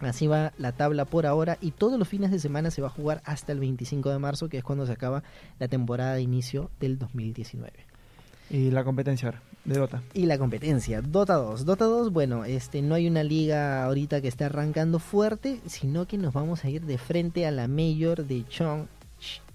Así 0.01 0.27
va 0.27 0.53
la 0.59 0.73
tabla 0.73 1.07
por 1.07 1.25
ahora 1.25 1.57
y 1.61 1.71
todos 1.71 1.99
los 1.99 2.07
fines 2.07 2.31
de 2.31 2.39
semana 2.39 2.71
se 2.71 2.83
va 2.83 2.89
a 2.89 2.91
jugar 2.91 3.23
hasta 3.25 3.53
el 3.53 3.61
25 3.61 4.11
de 4.11 4.19
marzo, 4.19 4.49
que 4.49 4.59
es 4.59 4.65
cuando 4.65 4.85
se 4.87 4.93
acaba 4.93 5.23
la 5.59 5.69
temporada 5.69 6.15
de 6.15 6.23
inicio 6.23 6.71
del 6.81 6.99
2019. 6.99 7.96
Y 8.51 8.71
la 8.71 8.85
competencia 8.85 9.29
ahora, 9.29 9.43
de 9.65 9.79
Dota. 9.79 10.03
Y 10.15 10.27
la 10.27 10.39
competencia, 10.39 11.03
Dota 11.03 11.35
2. 11.35 11.65
Dota 11.65 11.85
2, 11.85 12.13
bueno, 12.13 12.45
este 12.45 12.83
no 12.83 12.95
hay 12.95 13.09
una 13.09 13.23
liga 13.23 13.85
ahorita 13.85 14.21
que 14.21 14.29
esté 14.29 14.45
arrancando 14.45 14.99
fuerte, 14.99 15.61
sino 15.67 16.07
que 16.07 16.19
nos 16.19 16.33
vamos 16.33 16.65
a 16.65 16.71
ir 16.71 16.83
de 16.83 16.99
frente 16.99 17.47
a 17.47 17.51
la 17.51 17.69
Mayor 17.69 18.27
de 18.27 18.47
Chong 18.49 18.87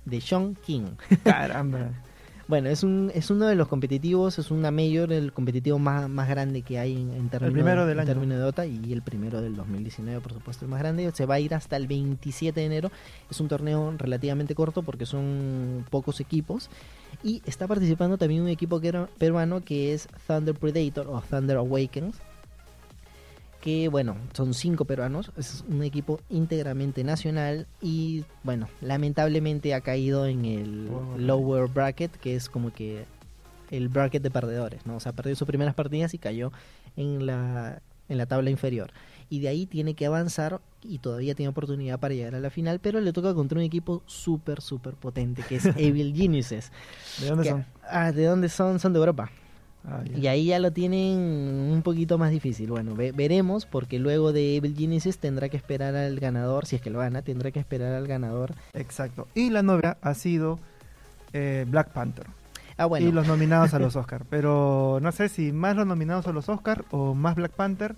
de 0.06 0.22
Sean 0.22 0.56
King. 0.56 0.96
Caramba. 1.24 1.90
Bueno, 2.48 2.70
es 2.70 2.84
un 2.84 3.12
es 3.14 3.30
uno 3.30 3.46
de 3.48 3.56
los 3.56 3.68
competitivos, 3.68 4.40
es 4.40 4.52
una 4.52 4.72
Mayor, 4.72 5.12
el 5.12 5.32
competitivo 5.32 5.80
más, 5.80 6.10
más 6.10 6.28
grande 6.28 6.62
que 6.62 6.80
hay 6.80 6.94
en, 6.94 7.12
en 7.14 7.30
términos 7.30 7.54
primero 7.54 7.86
del 7.86 7.98
en 7.98 8.00
año. 8.00 8.08
términos 8.08 8.38
de 8.38 8.44
Dota 8.44 8.66
y 8.66 8.92
el 8.92 9.02
primero 9.02 9.42
del 9.42 9.56
2019, 9.56 10.22
por 10.22 10.34
supuesto, 10.34 10.66
el 10.66 10.72
más 10.72 10.80
grande. 10.80 11.12
Se 11.14 11.26
va 11.26 11.36
a 11.36 11.40
ir 11.40 11.54
hasta 11.54 11.78
el 11.78 11.88
27 11.88 12.60
de 12.60 12.66
enero. 12.66 12.92
Es 13.30 13.40
un 13.40 13.48
torneo 13.48 13.94
relativamente 13.98 14.56
corto 14.56 14.84
porque 14.84 15.06
son 15.06 15.86
pocos 15.90 16.20
equipos. 16.20 16.70
Y 17.24 17.42
está 17.46 17.68
participando 17.68 18.18
también 18.18 18.42
un 18.42 18.50
equipo 18.50 18.80
que 18.80 18.88
era 18.90 19.08
peruano 19.18 19.64
que 19.64 19.94
es 19.94 20.08
Thunder 20.28 20.56
Predator 20.56 21.08
o 21.08 21.22
Thunder 21.22 21.58
Awakens. 21.58 22.16
Que 23.62 23.88
bueno, 23.90 24.18
son 24.34 24.54
cinco 24.56 24.86
peruanos. 24.86 25.32
Es 25.38 25.64
un 25.70 25.84
equipo 25.84 26.20
íntegramente 26.30 27.04
nacional. 27.04 27.68
Y 27.82 28.26
bueno, 28.44 28.68
lamentablemente 28.82 29.74
ha 29.76 29.82
caído 29.82 30.26
en 30.26 30.46
el 30.46 30.90
Oh. 30.92 31.16
lower 31.18 31.68
bracket, 31.68 32.12
que 32.18 32.36
es 32.36 32.50
como 32.50 32.74
que 32.74 33.06
el 33.70 33.88
bracket 33.88 34.24
de 34.24 34.32
perdedores. 34.32 34.86
¿no? 34.86 34.96
O 34.96 35.00
sea, 35.00 35.12
perdió 35.14 35.36
sus 35.36 35.48
primeras 35.48 35.76
partidas 35.76 36.14
y 36.14 36.18
cayó 36.18 36.52
en 36.98 37.26
la, 37.28 37.82
en 38.10 38.18
la 38.18 38.26
tabla 38.26 38.50
inferior. 38.50 38.92
Y 39.30 39.40
de 39.40 39.48
ahí 39.48 39.66
tiene 39.68 39.94
que 39.94 40.06
avanzar 40.08 40.60
y 40.84 40.98
todavía 40.98 41.36
tiene 41.36 41.50
oportunidad 41.50 42.00
para 42.00 42.14
llegar 42.16 42.36
a 42.36 42.40
la 42.40 42.50
final, 42.50 42.80
pero 42.80 43.00
le 43.00 43.14
toca 43.14 43.34
contra 43.34 43.60
un 43.60 43.64
equipo 43.64 44.02
súper, 44.08 44.60
súper 44.60 44.96
potente, 44.96 45.44
que 45.48 45.56
es 45.58 45.66
Evil 45.78 46.14
Geniuses. 46.16 46.72
¿De 47.22 47.28
dónde 47.28 47.44
Que- 47.44 47.50
son? 47.52 47.66
Ah, 47.90 48.12
¿de 48.12 48.26
dónde 48.26 48.50
son? 48.50 48.80
Son 48.80 48.92
de 48.92 49.00
Europa. 49.00 49.30
Ah. 49.88 50.02
Y 50.16 50.28
ahí 50.28 50.46
ya 50.46 50.60
lo 50.60 50.72
tienen 50.72 51.18
un 51.72 51.82
poquito 51.84 52.18
más 52.20 52.30
difícil. 52.32 52.70
Bueno, 52.70 52.94
ve- 52.96 53.12
veremos, 53.14 53.66
porque 53.66 53.98
luego 53.98 54.32
de 54.32 54.56
Evil 54.58 54.76
Geniuses 54.78 55.18
tendrá 55.18 55.50
que 55.50 55.58
esperar 55.58 55.96
al 55.96 56.20
ganador, 56.20 56.66
si 56.68 56.76
es 56.76 56.82
que 56.82 56.92
lo 56.92 57.00
gana, 57.00 57.24
tendrá 57.24 57.50
que 57.52 57.60
esperar 57.60 57.94
al 57.94 58.08
ganador. 58.08 58.54
Exacto. 58.74 59.28
Y 59.34 59.50
la 59.50 59.64
novia 59.64 59.98
ha 60.02 60.14
sido 60.14 60.60
eh, 61.34 61.66
Black 61.68 61.90
Panther. 61.94 62.28
Ah, 62.78 62.86
bueno. 62.86 63.08
Y 63.08 63.12
los 63.12 63.28
nominados 63.28 63.74
a 63.74 63.80
los 63.80 63.96
Oscar. 63.96 64.24
Pero 64.30 65.00
no 65.02 65.12
sé 65.12 65.30
si 65.30 65.52
más 65.52 65.76
los 65.76 65.88
nominados 65.88 66.28
a 66.28 66.32
los 66.32 66.48
Oscar 66.50 66.86
o 66.92 67.14
más 67.16 67.36
Black 67.36 67.52
Panther. 67.52 67.96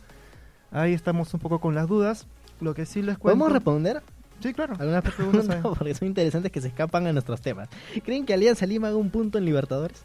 Ahí 0.71 0.93
estamos 0.93 1.33
un 1.33 1.39
poco 1.39 1.59
con 1.59 1.75
las 1.75 1.87
dudas. 1.87 2.27
Lo 2.61 2.73
que 2.73 2.85
sí 2.85 3.01
les 3.01 3.17
cuento... 3.17 3.37
¿Podemos 3.37 3.51
responder 3.51 4.01
Sí, 4.41 4.53
claro. 4.53 4.75
algunas 4.79 5.03
preguntas? 5.03 5.47
porque 5.77 5.93
son 5.95 6.07
interesantes 6.07 6.51
que 6.51 6.59
se 6.61 6.67
escapan 6.69 7.07
a 7.07 7.13
nuestros 7.13 7.39
temas. 7.41 7.69
¿Creen 8.03 8.25
que 8.25 8.33
Alianza 8.33 8.65
Lima 8.65 8.87
haga 8.87 8.97
un 8.97 9.09
punto 9.09 9.37
en 9.37 9.45
Libertadores? 9.45 10.03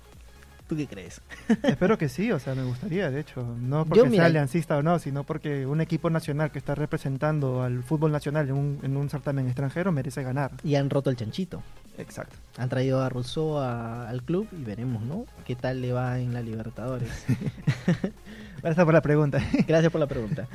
¿Tú 0.69 0.77
qué 0.77 0.87
crees? 0.87 1.21
Espero 1.63 1.97
que 1.97 2.09
sí, 2.11 2.31
o 2.31 2.39
sea, 2.39 2.55
me 2.55 2.63
gustaría, 2.63 3.11
de 3.11 3.21
hecho. 3.21 3.43
No 3.59 3.87
porque 3.87 4.03
mira- 4.05 4.17
sea 4.25 4.27
aliancista 4.27 4.77
o 4.77 4.83
no, 4.83 4.99
sino 4.99 5.25
porque 5.25 5.65
un 5.67 5.81
equipo 5.81 6.11
nacional 6.11 6.51
que 6.53 6.59
está 6.59 6.75
representando 6.75 7.63
al 7.63 7.83
fútbol 7.83 8.13
nacional 8.13 8.49
en 8.49 8.55
un, 8.55 8.79
en 8.83 8.97
un 8.97 9.09
certamen 9.09 9.47
extranjero 9.47 9.93
merece 9.93 10.23
ganar. 10.23 10.53
Y 10.63 10.75
han 10.75 10.91
roto 10.91 11.09
el 11.09 11.17
chanchito. 11.17 11.63
Exacto. 11.97 12.37
Han 12.59 12.69
traído 12.69 13.01
a 13.03 13.09
Rousseau 13.09 13.57
a- 13.59 14.09
al 14.09 14.23
club 14.23 14.47
y 14.53 14.63
veremos, 14.63 15.03
¿no? 15.03 15.25
¿Qué 15.47 15.57
tal 15.57 15.81
le 15.81 15.93
va 15.93 16.19
en 16.21 16.35
la 16.35 16.43
Libertadores? 16.43 17.11
Gracias 18.63 18.85
por 18.85 18.93
la 18.95 19.01
pregunta. 19.03 19.41
Gracias 19.67 19.91
por 19.91 20.01
la 20.01 20.07
pregunta. 20.07 20.47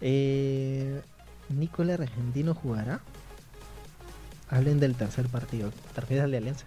Eh, 0.00 1.00
¿Nicola 1.48 1.94
Argentino 1.94 2.54
jugará? 2.54 3.00
Hablen 4.48 4.78
del 4.80 4.94
tercer 4.94 5.26
partido. 5.28 5.72
¿Te 5.94 6.00
refieres 6.02 6.24
al 6.24 6.30
de 6.30 6.36
Alianza? 6.36 6.66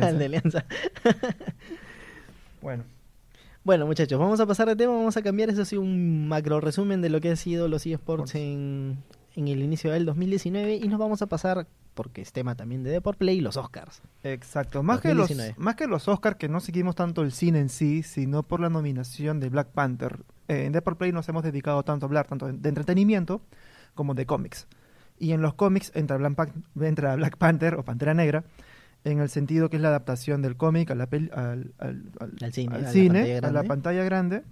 al 0.00 0.18
de 0.18 0.24
Alianza. 0.24 0.64
Bueno, 2.62 2.84
Bueno, 3.64 3.86
muchachos, 3.86 4.18
vamos 4.18 4.40
a 4.40 4.46
pasar 4.46 4.68
de 4.68 4.76
tema. 4.76 4.92
Vamos 4.94 5.16
a 5.16 5.22
cambiar. 5.22 5.50
Eso 5.50 5.64
sí, 5.64 5.76
un 5.76 6.28
macro 6.28 6.60
resumen 6.60 7.00
de 7.02 7.10
lo 7.10 7.20
que 7.20 7.30
ha 7.30 7.36
sido 7.36 7.68
los 7.68 7.84
eSports 7.86 8.30
Sports. 8.30 8.34
en, 8.36 8.98
en 9.36 9.48
el 9.48 9.62
inicio 9.62 9.92
del 9.92 10.06
2019. 10.06 10.76
Y 10.76 10.88
nos 10.88 10.98
vamos 10.98 11.22
a 11.22 11.26
pasar, 11.26 11.66
porque 11.94 12.22
es 12.22 12.32
tema 12.32 12.54
también 12.54 12.82
de 12.82 12.90
Deport 12.90 13.18
Play, 13.18 13.40
los 13.40 13.56
Oscars. 13.56 14.02
exacto. 14.22 14.82
Más 14.82 15.00
que, 15.00 15.08
los, 15.08 15.28
2019. 15.28 15.54
más 15.58 15.74
que 15.74 15.86
los 15.86 16.08
Oscars, 16.08 16.36
que 16.36 16.48
no 16.48 16.60
seguimos 16.60 16.94
tanto 16.94 17.22
el 17.22 17.32
cine 17.32 17.60
en 17.60 17.68
sí, 17.68 18.02
sino 18.02 18.42
por 18.42 18.60
la 18.60 18.70
nominación 18.70 19.40
de 19.40 19.48
Black 19.48 19.68
Panther. 19.68 20.20
Eh, 20.48 20.64
en 20.66 20.72
Deport 20.72 20.98
Play 20.98 21.12
nos 21.12 21.28
hemos 21.28 21.42
dedicado 21.42 21.82
tanto 21.82 22.06
a 22.06 22.08
hablar 22.08 22.26
tanto 22.26 22.50
de 22.50 22.68
entretenimiento 22.68 23.42
como 23.94 24.14
de 24.14 24.26
cómics. 24.26 24.66
Y 25.18 25.32
en 25.32 25.42
los 25.42 25.54
cómics 25.54 25.92
entra 25.94 26.16
Black, 26.16 26.52
entra 26.80 27.16
Black 27.16 27.36
Panther 27.36 27.74
o 27.74 27.84
Pantera 27.84 28.14
Negra, 28.14 28.44
en 29.04 29.20
el 29.20 29.28
sentido 29.28 29.68
que 29.68 29.76
es 29.76 29.82
la 29.82 29.88
adaptación 29.88 30.42
del 30.42 30.56
cómic 30.56 30.90
a 30.90 30.94
la 30.94 31.08
pel- 31.10 31.32
al, 31.32 31.72
al- 31.78 32.02
al- 32.20 32.36
Al 32.42 32.52
cine, 32.52 32.74
al 32.74 32.80
a 32.80 32.84
la 32.84 32.90
cine, 32.90 33.18
pantalla 33.20 33.38
a 33.38 33.40
la 33.40 33.50
grande. 33.50 33.68
pantalla 33.68 34.04
grande, 34.04 34.42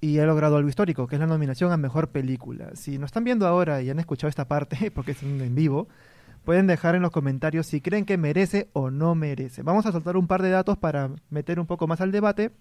y 0.00 0.18
ha 0.18 0.26
logrado 0.26 0.56
algo 0.56 0.68
histórico, 0.68 1.06
que 1.06 1.16
es 1.16 1.20
la 1.20 1.26
nominación 1.26 1.72
a 1.72 1.76
Mejor 1.76 2.08
Película. 2.10 2.70
Si 2.74 2.98
nos 2.98 3.08
están 3.08 3.24
viendo 3.24 3.46
ahora 3.46 3.82
y 3.82 3.90
han 3.90 3.98
escuchado 3.98 4.28
esta 4.28 4.46
parte, 4.48 4.90
porque 4.94 5.12
es 5.12 5.22
en 5.22 5.54
vivo, 5.54 5.88
pueden 6.44 6.66
dejar 6.66 6.94
en 6.94 7.02
los 7.02 7.10
comentarios 7.10 7.66
si 7.66 7.80
creen 7.80 8.04
que 8.04 8.16
merece 8.16 8.68
o 8.72 8.90
no 8.90 9.14
merece. 9.14 9.62
Vamos 9.62 9.86
a 9.86 9.92
soltar 9.92 10.16
un 10.16 10.26
par 10.26 10.42
de 10.42 10.50
datos 10.50 10.78
para 10.78 11.10
meter 11.30 11.60
un 11.60 11.66
poco 11.66 11.86
más 11.86 12.00
al 12.00 12.10
debate. 12.12 12.52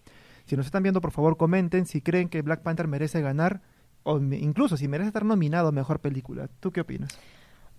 Si 0.46 0.56
nos 0.56 0.66
están 0.66 0.82
viendo, 0.84 1.02
por 1.02 1.12
favor, 1.12 1.36
comenten 1.38 1.86
si 1.86 2.02
creen 2.02 2.30
que 2.30 2.42
Black 2.42 2.62
Panther 2.62 2.88
merece 2.88 3.22
ganar, 3.22 3.62
o 4.04 4.18
incluso 4.20 4.78
si 4.78 4.88
merece 4.88 5.08
estar 5.10 5.26
nominado 5.26 5.68
a 5.70 5.72
Mejor 5.72 6.00
Película. 6.00 6.48
¿Tú 6.60 6.72
qué 6.72 6.82
opinas? 6.82 7.10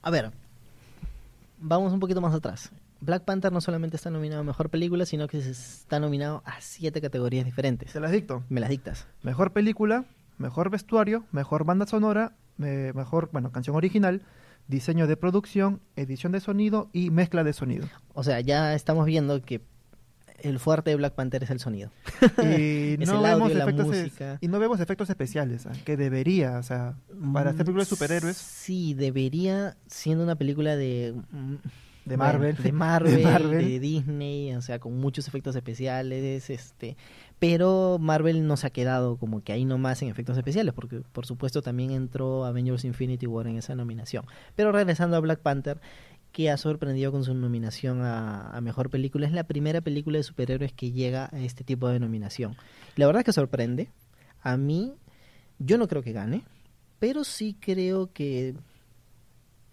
A 0.02 0.10
ver, 0.10 0.30
vamos 1.58 1.92
un 1.92 2.00
poquito 2.00 2.20
más 2.20 2.34
atrás. 2.34 2.70
Black 3.00 3.24
Panther 3.24 3.52
no 3.52 3.60
solamente 3.60 3.96
está 3.96 4.10
nominado 4.10 4.40
a 4.40 4.44
Mejor 4.44 4.70
Película, 4.70 5.06
sino 5.06 5.28
que 5.28 5.38
está 5.38 6.00
nominado 6.00 6.42
a 6.44 6.60
siete 6.60 7.00
categorías 7.00 7.44
diferentes. 7.44 7.90
Se 7.92 8.00
las 8.00 8.10
dicto. 8.10 8.42
Me 8.48 8.60
las 8.60 8.70
dictas. 8.70 9.06
Mejor 9.22 9.52
película, 9.52 10.04
mejor 10.38 10.70
vestuario, 10.70 11.24
mejor 11.32 11.64
banda 11.64 11.86
sonora, 11.86 12.32
me- 12.56 12.92
mejor, 12.92 13.30
bueno, 13.32 13.52
canción 13.52 13.76
original, 13.76 14.22
diseño 14.66 15.06
de 15.06 15.16
producción, 15.16 15.80
edición 15.96 16.32
de 16.32 16.40
sonido 16.40 16.90
y 16.92 17.10
mezcla 17.10 17.44
de 17.44 17.52
sonido. 17.52 17.86
O 18.14 18.24
sea, 18.24 18.40
ya 18.40 18.74
estamos 18.74 19.06
viendo 19.06 19.40
que 19.42 19.60
el 20.40 20.58
fuerte 20.60 20.90
de 20.90 20.96
Black 20.96 21.14
Panther 21.14 21.42
es 21.44 21.50
el 21.50 21.58
sonido. 21.60 21.90
Y 22.42 22.96
no 23.06 23.20
el 23.20 23.26
audio, 23.26 23.64
vemos 23.66 23.94
es- 23.96 24.12
y 24.40 24.48
no 24.48 24.58
vemos 24.58 24.80
efectos 24.80 25.08
especiales, 25.08 25.66
¿ah? 25.66 25.72
que 25.84 25.96
debería, 25.96 26.58
o 26.58 26.62
sea, 26.64 26.96
para 27.32 27.50
hacer 27.50 27.64
películas 27.64 27.88
de 27.88 27.96
superhéroes 27.96 28.36
Sí, 28.36 28.94
debería, 28.94 29.76
siendo 29.86 30.24
una 30.24 30.34
película 30.36 30.74
de... 30.76 31.14
de 32.08 32.16
bueno, 32.16 32.32
Marvel, 32.32 32.56
de 32.56 32.72
Marvel, 32.72 33.16
de 33.16 33.22
Marvel. 33.22 33.64
de 33.64 33.80
Disney, 33.80 34.54
o 34.54 34.62
sea, 34.62 34.78
con 34.78 34.98
muchos 34.98 35.28
efectos 35.28 35.54
especiales, 35.54 36.50
este, 36.50 36.96
pero 37.38 37.98
Marvel 38.00 38.46
no 38.46 38.56
se 38.56 38.66
ha 38.66 38.70
quedado 38.70 39.16
como 39.16 39.42
que 39.42 39.52
ahí 39.52 39.64
nomás 39.64 40.02
en 40.02 40.08
efectos 40.08 40.36
especiales, 40.36 40.74
porque 40.74 41.02
por 41.12 41.26
supuesto 41.26 41.62
también 41.62 41.90
entró 41.90 42.44
Avengers 42.44 42.84
Infinity 42.84 43.26
War 43.26 43.46
en 43.46 43.58
esa 43.58 43.74
nominación. 43.74 44.24
Pero 44.56 44.72
regresando 44.72 45.16
a 45.16 45.20
Black 45.20 45.40
Panther, 45.40 45.80
que 46.32 46.50
ha 46.50 46.56
sorprendido 46.56 47.12
con 47.12 47.24
su 47.24 47.34
nominación 47.34 48.02
a, 48.02 48.50
a 48.50 48.60
mejor 48.60 48.90
película, 48.90 49.26
es 49.26 49.32
la 49.32 49.44
primera 49.44 49.80
película 49.80 50.18
de 50.18 50.24
superhéroes 50.24 50.72
que 50.72 50.92
llega 50.92 51.28
a 51.32 51.40
este 51.40 51.64
tipo 51.64 51.88
de 51.88 52.00
nominación. 52.00 52.56
La 52.96 53.06
verdad 53.06 53.20
es 53.20 53.26
que 53.26 53.32
sorprende. 53.32 53.88
A 54.42 54.56
mí, 54.56 54.94
yo 55.58 55.78
no 55.78 55.88
creo 55.88 56.02
que 56.02 56.12
gane, 56.12 56.44
pero 56.98 57.24
sí 57.24 57.56
creo 57.58 58.12
que 58.12 58.54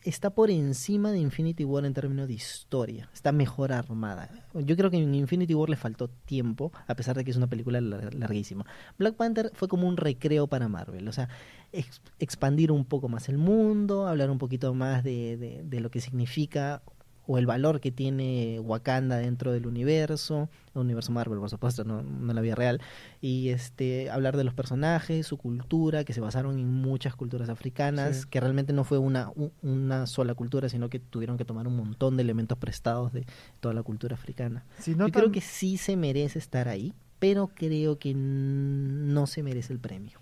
está 0.05 0.29
por 0.29 0.49
encima 0.51 1.11
de 1.11 1.19
Infinity 1.19 1.65
War 1.65 1.83
en 1.85 1.93
términos 1.93 2.27
de 2.27 2.33
historia. 2.35 3.09
Está 3.13 3.31
mejor 3.31 3.73
armada. 3.73 4.29
Yo 4.53 4.77
creo 4.77 4.89
que 4.91 4.97
en 4.97 5.13
Infinity 5.15 5.53
War 5.53 5.69
le 5.69 5.75
faltó 5.75 6.07
tiempo, 6.07 6.71
a 6.87 6.95
pesar 6.95 7.15
de 7.17 7.25
que 7.25 7.31
es 7.31 7.37
una 7.37 7.47
película 7.47 7.81
lar- 7.81 8.13
larguísima. 8.13 8.65
Black 8.97 9.15
Panther 9.15 9.51
fue 9.53 9.67
como 9.67 9.87
un 9.87 9.97
recreo 9.97 10.47
para 10.47 10.67
Marvel. 10.67 11.07
O 11.07 11.11
sea, 11.11 11.27
ex- 11.71 12.01
expandir 12.19 12.71
un 12.71 12.85
poco 12.85 13.09
más 13.09 13.27
el 13.29 13.37
mundo, 13.37 14.07
hablar 14.07 14.29
un 14.29 14.37
poquito 14.37 14.73
más 14.73 15.03
de, 15.03 15.37
de- 15.37 15.63
de 15.63 15.79
lo 15.79 15.89
que 15.91 15.99
significa 16.01 16.81
o 17.27 17.37
el 17.37 17.45
valor 17.45 17.79
que 17.79 17.91
tiene 17.91 18.59
Wakanda 18.59 19.17
dentro 19.17 19.51
del 19.51 19.65
universo, 19.67 20.49
el 20.75 20.81
universo 20.81 21.11
Marvel, 21.11 21.39
por 21.39 21.49
supuesto, 21.49 21.83
no, 21.83 22.03
no 22.03 22.33
la 22.33 22.41
vida 22.41 22.55
real, 22.55 22.81
y 23.21 23.49
este 23.49 24.09
hablar 24.09 24.37
de 24.37 24.43
los 24.43 24.53
personajes, 24.53 25.25
su 25.25 25.37
cultura, 25.37 26.03
que 26.03 26.13
se 26.13 26.21
basaron 26.21 26.59
en 26.59 26.67
muchas 26.71 27.15
culturas 27.15 27.49
africanas, 27.49 28.21
Sí. 28.21 28.27
que 28.29 28.39
realmente 28.39 28.73
no 28.73 28.83
fue 28.83 28.97
una, 28.97 29.31
una 29.61 30.05
sola 30.07 30.33
cultura, 30.35 30.69
sino 30.69 30.89
que 30.89 30.99
tuvieron 30.99 31.37
que 31.37 31.45
tomar 31.45 31.67
un 31.67 31.75
montón 31.75 32.17
de 32.17 32.23
elementos 32.23 32.57
prestados 32.57 33.11
de 33.13 33.25
toda 33.59 33.73
la 33.73 33.83
cultura 33.83 34.15
africana. 34.15 34.63
Si 34.79 34.95
no 34.95 35.07
Yo 35.07 35.13
creo 35.13 35.31
que 35.31 35.41
sí 35.41 35.77
se 35.77 35.95
merece 35.95 36.39
estar 36.39 36.67
ahí, 36.67 36.93
pero 37.19 37.47
creo 37.47 37.97
que 37.97 38.13
no 38.15 39.25
se 39.27 39.41
merece 39.43 39.73
el 39.73 39.79
premio. 39.79 40.19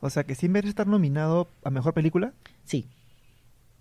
O 0.00 0.10
sea, 0.10 0.24
que 0.24 0.34
sí 0.36 0.48
merece 0.48 0.70
estar 0.70 0.86
nominado 0.86 1.48
a 1.64 1.70
Mejor 1.70 1.92
Película. 1.92 2.32
Sí, 2.64 2.86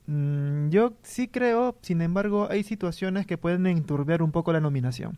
Mm, 0.08 0.70
yo 0.70 0.94
sí 1.04 1.28
creo, 1.28 1.78
sin 1.82 2.02
embargo, 2.02 2.48
hay 2.50 2.64
situaciones 2.64 3.28
que 3.28 3.38
pueden 3.38 3.68
enturbiar 3.68 4.22
un 4.24 4.32
poco 4.32 4.54
la 4.54 4.62
nominación. 4.62 5.18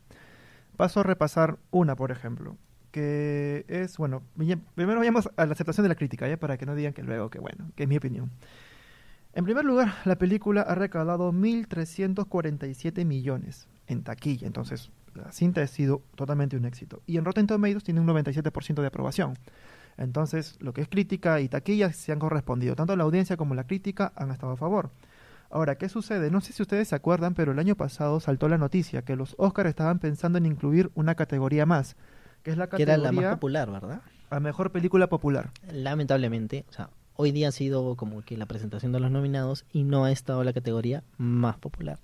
Paso 0.77 1.01
a 1.01 1.03
repasar 1.03 1.60
una, 1.72 1.96
por 1.96 2.12
ejemplo, 2.12 2.58
que 2.91 3.65
es, 3.67 3.98
bueno, 3.98 4.24
primero 4.75 5.00
vayamos 5.00 5.29
a 5.38 5.46
la 5.46 5.53
aceptación 5.53 5.84
de 5.84 5.89
la 5.89 5.96
crítica, 5.96 6.27
¿ya? 6.27 6.38
Para 6.38 6.58
que 6.58 6.65
no 6.65 6.75
digan 6.75 6.93
que 6.93 7.03
luego, 7.03 7.29
que 7.29 7.39
bueno, 7.39 7.72
que 7.75 7.84
es 7.84 7.89
mi 7.89 7.98
opinión. 7.98 8.31
En 9.34 9.46
primer 9.46 9.63
lugar, 9.63 9.93
la 10.05 10.17
película 10.17 10.62
ha 10.62 10.74
recaudado 10.74 11.31
1.347 11.31 13.05
millones 13.05 13.67
en 13.88 14.03
taquilla, 14.03 14.48
entonces 14.48 14.91
la 15.13 15.31
cinta 15.31 15.62
ha 15.62 15.67
sido 15.67 16.01
totalmente 16.15 16.58
un 16.58 16.65
éxito. 16.65 17.01
Y 17.05 17.17
en 17.17 17.25
Rotten 17.25 17.46
Tomatoes 17.46 17.84
tiene 17.84 18.00
un 18.00 18.08
97% 18.08 18.81
de 18.81 18.88
aprobación. 18.88 19.36
Entonces, 20.00 20.58
lo 20.60 20.74
que 20.74 20.82
es 20.82 20.88
crítica 20.88 21.39
y 21.41 21.50
taquilla 21.50 21.94
se 21.94 22.12
han 22.12 22.20
correspondido. 22.20 22.75
Tanto 22.75 22.96
la 22.96 23.03
audiencia 23.03 23.38
como 23.38 23.53
la 23.53 23.65
crítica 23.65 24.12
han 24.15 24.32
estado 24.32 24.53
a 24.53 24.58
favor. 24.58 24.89
Ahora, 25.51 25.77
¿qué 25.77 25.89
sucede? 25.89 26.32
No 26.32 26.41
sé 26.41 26.53
si 26.53 26.62
ustedes 26.62 26.88
se 26.88 26.96
acuerdan, 26.96 27.34
pero 27.34 27.51
el 27.51 27.60
año 27.60 27.75
pasado 27.75 28.20
saltó 28.20 28.48
la 28.50 28.58
noticia 28.58 29.03
que 29.03 29.15
los 29.15 29.36
Oscars 29.38 29.70
estaban 29.70 30.00
pensando 30.00 30.38
en 30.38 30.46
incluir 30.46 30.89
una 30.96 31.15
categoría 31.15 31.65
más, 31.65 31.96
que 32.44 32.51
es 32.51 32.58
la 32.58 32.68
que 32.70 32.82
era 32.82 32.98
la 32.98 33.03
más 33.03 33.10
categoría 33.10 33.32
popular, 33.32 33.72
¿verdad? 33.72 34.01
a 34.29 34.39
mejor 34.39 34.72
película 34.72 35.08
popular. 35.08 35.51
Lamentablemente, 35.72 36.65
o 36.70 36.74
sea, 36.74 36.89
hoy 37.15 37.32
día 37.32 37.50
ha 37.50 37.51
sido 37.51 37.96
como 37.96 38.22
que 38.22 38.38
la 38.38 38.46
presentación 38.46 38.91
de 38.91 39.00
los 39.00 39.12
nominados 39.12 39.65
y 39.72 39.84
no 39.84 40.06
ha 40.06 40.12
estado 40.12 40.44
la 40.44 40.53
categoría 40.53 41.03
más 41.18 41.58
popular. 41.58 42.00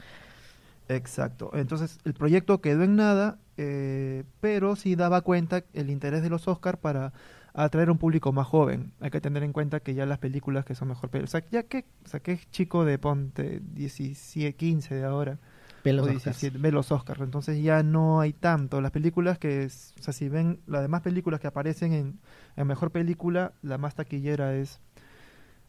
Exacto. 0.88 1.52
Entonces, 1.54 2.00
el 2.06 2.14
proyecto 2.14 2.62
quedó 2.62 2.84
en 2.84 2.96
nada, 2.96 3.38
eh, 3.58 4.24
pero 4.42 4.76
sí 4.76 4.96
daba 4.96 5.22
cuenta 5.22 5.64
el 5.74 5.90
interés 5.90 6.22
de 6.24 6.30
los 6.30 6.48
Oscars 6.48 6.78
para 6.80 7.14
atraer 7.54 7.90
un 7.90 7.98
público 7.98 8.32
más 8.34 8.48
joven. 8.48 8.92
Hay 9.00 9.12
que 9.12 9.22
tener 9.22 9.44
en 9.44 9.54
cuenta 9.54 9.80
que 9.80 9.94
ya 9.94 10.06
las 10.06 10.20
películas 10.20 10.66
que 10.66 10.76
son 10.76 10.90
mejor 10.90 11.10
películas, 11.10 11.36
o 11.36 11.40
sea, 11.40 11.50
ya 11.52 11.64
que, 11.64 11.86
o 12.06 12.08
sea, 12.10 12.20
que 12.20 12.34
es 12.34 12.50
chico 12.52 12.86
de 12.86 13.00
ponte 13.00 13.62
17, 13.74 14.56
15 14.56 14.96
de 14.96 15.06
ahora, 15.06 15.40
Ven 15.84 15.96
los 15.96 16.06
o 16.06 16.08
Oscars. 16.10 16.52
17, 16.52 16.58
ve 16.58 16.72
los 16.72 16.92
Oscars, 16.92 17.22
entonces 17.22 17.62
ya 17.64 17.84
no 17.84 18.20
hay 18.22 18.34
tanto. 18.34 18.82
Las 18.82 18.92
películas 18.92 19.40
que, 19.40 19.68
o 19.68 20.04
sea, 20.04 20.14
si 20.14 20.30
ven 20.30 20.60
las 20.68 20.82
demás 20.82 21.02
películas 21.02 21.40
que 21.40 21.48
aparecen 21.48 21.94
en, 21.94 22.20
en 22.58 22.68
mejor 22.68 22.92
película, 22.92 23.54
la 23.62 23.78
más 23.78 23.96
taquillera 23.96 24.56
es 24.56 24.82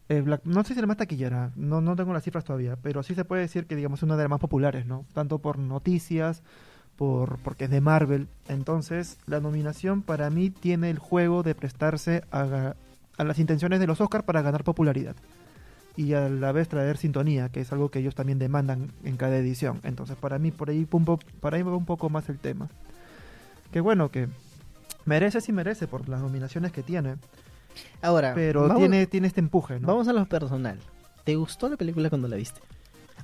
eh, 0.09 0.21
Black- 0.21 0.45
no 0.45 0.63
sé 0.63 0.73
si 0.73 0.81
la 0.81 0.87
más 0.87 0.97
taquillera, 0.97 1.51
no, 1.55 1.81
no 1.81 1.95
tengo 1.95 2.13
las 2.13 2.23
cifras 2.23 2.43
todavía, 2.45 2.77
pero 2.77 3.03
sí 3.03 3.13
se 3.15 3.25
puede 3.25 3.41
decir 3.41 3.67
que 3.67 3.75
digamos 3.75 3.99
es 3.99 4.03
una 4.03 4.15
de 4.15 4.23
las 4.23 4.29
más 4.29 4.39
populares, 4.39 4.85
¿no? 4.85 5.05
Tanto 5.13 5.39
por 5.39 5.59
noticias, 5.59 6.43
por 6.97 7.37
porque 7.39 7.65
es 7.65 7.69
de 7.69 7.79
Marvel. 7.79 8.27
Entonces, 8.47 9.17
la 9.25 9.39
nominación 9.39 10.01
para 10.01 10.29
mí 10.29 10.49
tiene 10.49 10.89
el 10.89 10.99
juego 10.99 11.43
de 11.43 11.55
prestarse 11.55 12.23
a, 12.31 12.75
las 13.17 13.39
intenciones 13.39 13.79
de 13.79 13.87
los 13.87 14.01
Oscars 14.01 14.25
para 14.25 14.41
ganar 14.41 14.63
popularidad. 14.63 15.15
Y 15.95 16.13
a 16.13 16.29
la 16.29 16.51
vez 16.51 16.67
traer 16.67 16.97
sintonía, 16.97 17.49
que 17.49 17.61
es 17.61 17.71
algo 17.71 17.89
que 17.89 17.99
ellos 17.99 18.13
también 18.13 18.37
demandan 18.37 18.91
en 19.03 19.17
cada 19.17 19.37
edición. 19.37 19.79
Entonces, 19.83 20.15
para 20.15 20.37
mí, 20.37 20.51
por 20.51 20.69
ahí, 20.69 20.87
para 21.39 21.57
ahí 21.57 21.63
va 21.63 21.75
un 21.75 21.85
poco 21.85 22.09
más 22.09 22.29
el 22.29 22.37
tema. 22.37 22.67
Que 23.71 23.79
bueno, 23.79 24.11
que 24.11 24.27
merece 25.05 25.41
sí 25.41 25.51
merece 25.51 25.87
por 25.87 26.07
las 26.07 26.21
nominaciones 26.21 26.71
que 26.71 26.83
tiene. 26.83 27.15
Ahora, 28.01 28.33
pero 28.35 28.61
vamos, 28.61 28.77
tiene, 28.77 29.07
tiene 29.07 29.27
este 29.27 29.39
empuje, 29.39 29.79
¿no? 29.79 29.87
vamos 29.87 30.07
a 30.07 30.13
lo 30.13 30.25
personal. 30.25 30.79
¿Te 31.23 31.35
gustó 31.35 31.67
la 31.67 31.77
película 31.77 32.09
cuando 32.09 32.27
la 32.27 32.35
viste? 32.35 32.61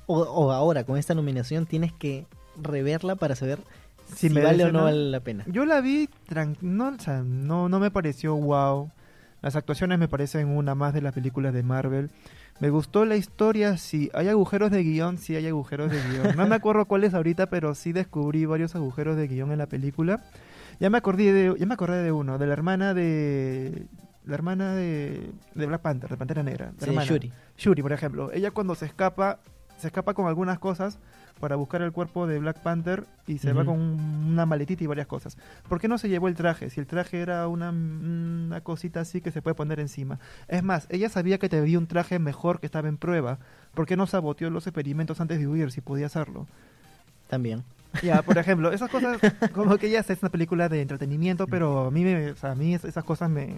O, 0.07 0.19
o 0.21 0.51
ahora, 0.51 0.83
con 0.83 0.97
esta 0.97 1.13
nominación, 1.13 1.65
tienes 1.65 1.93
que 1.93 2.25
reverla 2.61 3.15
para 3.15 3.35
saber 3.35 3.59
Si 4.15 4.29
si, 4.29 4.39
vale 4.39 4.65
o 4.65 4.71
no 4.71 4.83
vale 4.83 5.09
la 5.09 5.19
pena. 5.19 5.43
Yo 5.47 5.65
la 5.65 5.81
vi, 5.81 6.09
no, 6.61 6.89
o 6.89 6.99
sea, 6.99 7.23
no, 7.23 7.69
no 7.69 7.79
me 7.79 7.91
pareció 7.91 8.35
wow. 8.35 8.91
Las 9.41 9.55
actuaciones 9.55 9.99
me 9.99 10.07
parecen 10.07 10.47
una 10.47 10.73
más 10.73 10.93
de 10.93 11.01
las 11.01 11.13
películas 11.13 11.53
de 11.53 11.63
Marvel. 11.63 12.09
Me 12.59 12.69
gustó 12.69 13.03
la 13.03 13.17
historia, 13.17 13.77
sí. 13.77 14.09
Hay 14.13 14.29
agujeros 14.29 14.71
de 14.71 14.83
guion, 14.83 15.17
sí 15.17 15.35
hay 15.35 15.47
agujeros 15.47 15.91
de 15.91 15.99
guion. 16.01 16.37
No 16.37 16.47
me 16.47 16.55
acuerdo 16.55 16.85
cuáles 16.85 17.13
ahorita, 17.13 17.47
pero 17.49 17.75
sí 17.75 17.91
descubrí 17.91 18.45
varios 18.45 18.75
agujeros 18.75 19.17
de 19.17 19.27
guion 19.27 19.51
en 19.51 19.57
la 19.57 19.65
película. 19.65 20.23
Ya 20.79 20.89
me 20.89 20.97
acordé 20.97 21.33
de, 21.33 21.55
ya 21.59 21.65
me 21.65 21.73
acordé 21.73 22.03
de 22.03 22.11
uno, 22.11 22.37
de 22.37 22.47
la 22.47 22.53
hermana 22.53 22.93
de... 22.93 23.87
La 24.25 24.35
hermana 24.35 24.73
de, 24.73 25.31
de 25.53 25.65
Black 25.65 25.81
Panther, 25.81 26.09
de 26.09 26.15
Pantera 26.15 26.43
Negra. 26.43 26.67
la 26.67 26.85
Sí, 26.85 26.89
hermana. 26.91 27.05
Shuri. 27.05 27.33
Shuri, 27.57 27.81
por 27.81 27.91
ejemplo. 27.91 28.31
Ella 28.31 28.51
cuando 28.51 28.73
se 28.75 28.85
escapa, 28.85 29.39
se 29.77 29.87
escapa 29.87 30.13
con 30.13 30.27
algunas 30.27 30.59
cosas 30.59 30.97
para 31.39 31.55
buscar 31.57 31.81
el 31.81 31.91
cuerpo 31.91 32.25
de 32.27 32.39
Black 32.39 32.59
Panther 32.59 33.05
y 33.27 33.39
se 33.39 33.51
va 33.53 33.63
Ujú. 33.63 33.71
con 33.71 33.81
un- 33.81 34.27
una 34.31 34.45
maletita 34.45 34.83
y 34.83 34.87
varias 34.87 35.07
cosas. 35.07 35.37
¿Por 35.67 35.79
qué 35.81 35.87
no 35.87 35.97
se 35.97 36.07
llevó 36.07 36.27
el 36.29 36.35
traje? 36.35 36.69
Si 36.69 36.79
el 36.79 36.85
traje 36.87 37.19
era 37.19 37.47
una, 37.47 37.71
una 37.71 38.61
cosita 38.61 39.01
así 39.01 39.19
que 39.19 39.31
se 39.31 39.41
puede 39.41 39.55
poner 39.55 39.79
encima. 39.79 40.19
Es 40.47 40.63
más, 40.63 40.85
ella 40.89 41.09
sabía 41.09 41.37
que 41.39 41.49
tenía 41.49 41.77
un 41.79 41.87
traje 41.87 42.17
mejor 42.19 42.59
que 42.59 42.65
estaba 42.67 42.87
en 42.87 42.97
prueba. 42.97 43.39
¿Por 43.73 43.85
qué 43.85 43.97
no 43.97 44.07
saboteó 44.07 44.49
los 44.51 44.67
experimentos 44.67 45.19
antes 45.19 45.39
de 45.39 45.47
huir 45.47 45.71
si 45.71 45.81
podía 45.81 46.05
hacerlo? 46.05 46.47
También. 47.29 47.63
Ya, 48.01 48.21
por 48.21 48.37
ejemplo, 48.37 48.71
esas 48.71 48.89
cosas, 48.89 49.19
como 49.53 49.77
que 49.77 49.89
ya 49.89 49.99
es 49.99 50.21
una 50.21 50.29
película 50.29 50.69
de 50.69 50.81
entretenimiento, 50.81 51.47
pero 51.47 51.87
a 51.87 51.91
mí, 51.91 52.03
me, 52.03 52.31
o 52.31 52.35
sea, 52.35 52.51
a 52.51 52.55
mí 52.55 52.73
es- 52.75 52.85
esas 52.85 53.03
cosas 53.03 53.29
me, 53.29 53.57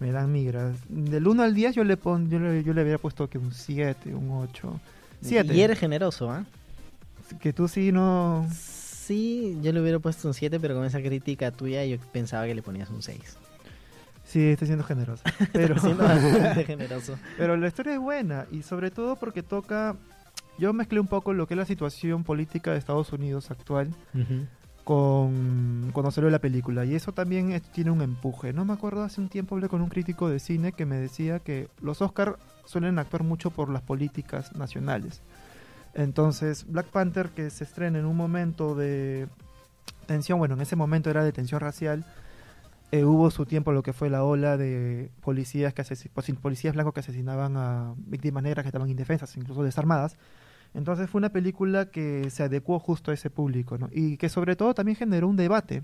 me 0.00 0.12
dan 0.12 0.30
migras. 0.30 0.76
Del 0.88 1.26
1 1.26 1.42
al 1.42 1.54
10 1.54 1.74
yo 1.74 1.84
le, 1.84 1.96
pon, 1.96 2.28
yo 2.28 2.38
le, 2.38 2.62
yo 2.64 2.74
le 2.74 2.80
habría 2.82 2.98
puesto 2.98 3.28
que 3.30 3.38
un 3.38 3.52
7, 3.52 4.14
un 4.14 4.30
8. 4.30 4.80
7. 5.22 5.54
Y 5.54 5.60
eres 5.62 5.78
generoso, 5.78 6.30
¿ah? 6.30 6.44
Que 7.40 7.52
tú 7.52 7.68
sí 7.68 7.92
no... 7.92 8.48
Sí, 8.52 9.58
yo 9.62 9.72
le 9.72 9.80
hubiera 9.80 9.98
puesto 9.98 10.28
un 10.28 10.34
7, 10.34 10.60
pero 10.60 10.74
con 10.74 10.84
esa 10.84 11.00
crítica 11.00 11.50
tuya 11.50 11.84
yo 11.84 11.98
pensaba 12.12 12.46
que 12.46 12.54
le 12.54 12.62
ponías 12.62 12.90
un 12.90 13.02
6. 13.02 13.18
Sí, 14.24 14.50
estoy 14.50 14.66
siendo 14.66 14.84
generoso. 14.84 15.22
Pero, 15.52 15.78
Siendo 15.78 16.04
bastante 16.04 16.64
generoso. 16.66 17.18
pero 17.38 17.56
la 17.56 17.66
historia 17.66 17.94
es 17.94 17.98
buena 17.98 18.46
y 18.52 18.62
sobre 18.62 18.90
todo 18.90 19.16
porque 19.16 19.42
toca... 19.42 19.96
Yo 20.58 20.72
mezclé 20.72 21.00
un 21.00 21.06
poco 21.06 21.32
lo 21.32 21.46
que 21.46 21.54
es 21.54 21.58
la 21.58 21.64
situación 21.64 22.24
política 22.24 22.72
de 22.72 22.78
Estados 22.78 23.12
Unidos 23.12 23.50
actual 23.50 23.94
con 24.88 25.90
cuando 25.92 26.10
salió 26.10 26.30
la 26.30 26.38
película 26.38 26.86
y 26.86 26.94
eso 26.94 27.12
también 27.12 27.60
tiene 27.74 27.90
un 27.90 28.00
empuje. 28.00 28.54
No 28.54 28.64
me 28.64 28.72
acuerdo, 28.72 29.02
hace 29.02 29.20
un 29.20 29.28
tiempo 29.28 29.54
hablé 29.54 29.68
con 29.68 29.82
un 29.82 29.90
crítico 29.90 30.30
de 30.30 30.38
cine 30.38 30.72
que 30.72 30.86
me 30.86 30.96
decía 30.96 31.40
que 31.40 31.68
los 31.82 32.00
Oscar 32.00 32.38
suelen 32.64 32.98
actuar 32.98 33.22
mucho 33.22 33.50
por 33.50 33.68
las 33.68 33.82
políticas 33.82 34.56
nacionales. 34.56 35.20
Entonces, 35.92 36.64
Black 36.66 36.86
Panther 36.86 37.28
que 37.28 37.50
se 37.50 37.64
estrena 37.64 37.98
en 37.98 38.06
un 38.06 38.16
momento 38.16 38.74
de 38.74 39.28
tensión, 40.06 40.38
bueno, 40.38 40.54
en 40.54 40.62
ese 40.62 40.74
momento 40.74 41.10
era 41.10 41.22
de 41.22 41.32
tensión 41.32 41.60
racial, 41.60 42.06
eh, 42.90 43.04
hubo 43.04 43.30
su 43.30 43.44
tiempo 43.44 43.72
lo 43.72 43.82
que 43.82 43.92
fue 43.92 44.08
la 44.08 44.24
ola 44.24 44.56
de 44.56 45.10
policías 45.20 45.74
que 45.74 45.84
policías 46.40 46.72
blancos 46.72 46.94
que 46.94 47.00
asesinaban 47.00 47.58
a 47.58 47.92
víctimas 47.98 48.42
negras 48.42 48.64
que 48.64 48.68
estaban 48.68 48.88
indefensas, 48.88 49.36
incluso 49.36 49.62
desarmadas. 49.62 50.16
Entonces 50.74 51.08
fue 51.10 51.18
una 51.18 51.30
película 51.30 51.86
que 51.86 52.30
se 52.30 52.42
adecuó 52.42 52.78
justo 52.78 53.10
a 53.10 53.14
ese 53.14 53.30
público, 53.30 53.78
¿no? 53.78 53.88
Y 53.92 54.16
que 54.16 54.28
sobre 54.28 54.54
todo 54.56 54.74
también 54.74 54.96
generó 54.96 55.26
un 55.28 55.36
debate 55.36 55.82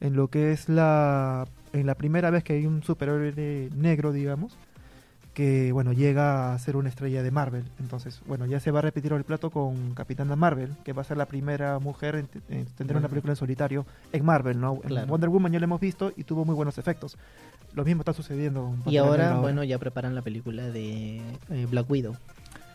en 0.00 0.14
lo 0.14 0.28
que 0.28 0.52
es 0.52 0.68
la 0.68 1.46
en 1.72 1.86
la 1.86 1.94
primera 1.96 2.30
vez 2.30 2.44
que 2.44 2.52
hay 2.54 2.66
un 2.66 2.82
superhéroe 2.82 3.68
negro, 3.76 4.12
digamos, 4.12 4.56
que 5.34 5.70
bueno, 5.72 5.92
llega 5.92 6.52
a 6.52 6.58
ser 6.58 6.76
una 6.76 6.88
estrella 6.88 7.22
de 7.22 7.30
Marvel. 7.30 7.64
Entonces, 7.78 8.20
bueno, 8.26 8.44
ya 8.46 8.58
se 8.58 8.70
va 8.72 8.80
a 8.80 8.82
repetir 8.82 9.12
el 9.12 9.22
plato 9.24 9.50
con 9.50 9.94
Capitana 9.94 10.34
Marvel, 10.34 10.70
que 10.84 10.92
va 10.92 11.02
a 11.02 11.04
ser 11.04 11.16
la 11.16 11.26
primera 11.26 11.78
mujer 11.78 12.16
en, 12.16 12.26
te- 12.26 12.40
en 12.48 12.66
tener 12.66 12.96
una 12.96 13.08
película 13.08 13.32
en 13.32 13.36
solitario 13.36 13.86
en 14.12 14.24
Marvel, 14.24 14.60
¿no? 14.60 14.80
En. 14.82 14.90
Wonder 15.08 15.28
Woman 15.30 15.52
ya 15.52 15.58
lo 15.60 15.64
hemos 15.64 15.80
visto 15.80 16.12
y 16.16 16.24
tuvo 16.24 16.44
muy 16.44 16.54
buenos 16.54 16.76
efectos. 16.78 17.16
Lo 17.74 17.84
mismo 17.84 18.00
está 18.02 18.12
sucediendo 18.12 18.74
con 18.82 18.92
Y 18.92 18.96
ahora, 18.96 19.30
bueno, 19.42 19.62
ya 19.62 19.78
preparan 19.78 20.14
la 20.14 20.22
película 20.22 20.68
de 20.70 21.18
eh, 21.50 21.66
Black 21.70 21.88
Widow, 21.88 22.16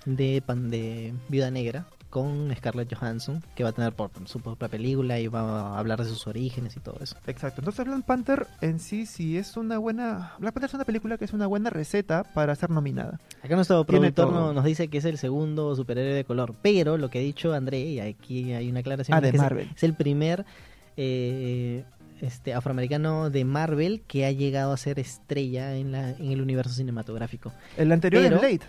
de, 0.05 0.41
pan, 0.45 0.69
de 0.69 1.13
Viuda 1.29 1.51
Negra, 1.51 1.85
con 2.09 2.53
Scarlett 2.55 2.93
Johansson, 2.93 3.41
que 3.55 3.63
va 3.63 3.71
a 3.71 3.73
tener 3.73 3.91
por, 3.93 4.11
su 4.25 4.39
propia 4.39 4.67
película 4.67 5.19
y 5.19 5.27
va 5.27 5.61
a 5.61 5.79
hablar 5.79 5.97
de 6.03 6.05
sus 6.07 6.27
orígenes 6.27 6.77
y 6.77 6.79
todo 6.79 6.97
eso. 7.01 7.15
Exacto. 7.25 7.61
Entonces 7.61 7.85
Black 7.87 8.03
Panther 8.05 8.45
en 8.61 8.79
sí 8.79 9.07
sí 9.07 9.35
es 9.35 9.57
una 9.57 9.79
buena... 9.79 10.33
Black 10.37 10.53
Panther 10.53 10.69
es 10.69 10.73
una 10.75 10.85
película 10.85 11.17
que 11.17 11.25
es 11.25 11.33
una 11.33 11.47
buena 11.47 11.71
receta 11.71 12.23
para 12.23 12.53
ser 12.53 12.69
nominada. 12.69 13.19
Acá 13.43 13.55
nuestro 13.55 13.83
productor 13.83 14.31
no- 14.31 14.53
nos 14.53 14.63
dice 14.63 14.89
que 14.89 14.99
es 14.99 15.05
el 15.05 15.17
segundo 15.17 15.75
superhéroe 15.75 16.13
de 16.13 16.23
color, 16.23 16.53
pero 16.61 16.97
lo 16.99 17.09
que 17.09 17.17
ha 17.17 17.21
dicho 17.23 17.51
André, 17.51 17.79
y 17.79 17.99
aquí 17.99 18.53
hay 18.53 18.69
una 18.69 18.81
aclaración, 18.81 19.17
Ah, 19.17 19.21
de 19.21 19.29
es- 19.29 19.35
Marvel. 19.35 19.69
es 19.75 19.83
el 19.83 19.95
primer 19.95 20.45
eh, 20.97 21.83
este 22.23 22.53
afroamericano 22.53 23.29
de 23.29 23.45
Marvel 23.45 24.01
que 24.07 24.25
ha 24.25 24.31
llegado 24.31 24.71
a 24.73 24.77
ser 24.77 24.99
estrella 24.99 25.75
en, 25.75 25.91
la, 25.91 26.09
en 26.11 26.31
el 26.31 26.41
universo 26.41 26.73
cinematográfico. 26.73 27.51
El 27.77 27.91
anterior 27.91 28.23
Pero- 28.23 28.35
es 28.37 28.41
Blade. 28.41 28.59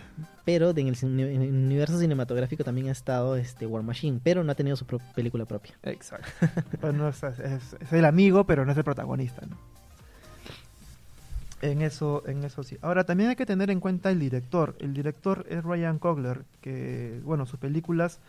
Pero 0.45 0.69
en 0.77 0.87
el, 0.87 0.95
cine- 0.95 1.33
en 1.33 1.41
el 1.41 1.49
universo 1.53 1.97
cinematográfico 1.99 2.63
también 2.63 2.89
ha 2.89 2.91
estado 2.91 3.35
este 3.35 3.65
War 3.65 3.81
Machine, 3.81 4.19
pero 4.23 4.43
no 4.43 4.51
ha 4.51 4.55
tenido 4.55 4.75
su 4.75 4.85
pro- 4.85 4.99
película 5.15 5.45
propia. 5.45 5.73
Exacto. 5.83 6.29
No 6.93 7.09
es, 7.09 7.23
es- 7.23 7.73
es 7.79 7.91
el 7.93 8.05
amigo, 8.05 8.43
pero 8.45 8.63
no 8.65 8.71
es 8.71 8.77
el 8.77 8.83
protagonista, 8.83 9.41
¿no? 9.49 9.57
En 11.61 11.81
eso, 11.81 12.21
en 12.27 12.43
eso 12.43 12.61
sí. 12.63 12.77
Ahora 12.81 13.05
también 13.05 13.29
hay 13.29 13.35
que 13.35 13.45
tener 13.45 13.71
en 13.71 13.79
cuenta 13.79 14.11
el 14.11 14.19
director. 14.19 14.75
El 14.79 14.93
director 14.93 15.45
es 15.49 15.63
Ryan 15.63 15.97
Coogler, 15.97 16.43
que 16.61 17.19
bueno, 17.23 17.45
sus 17.45 17.59
películas 17.59 18.19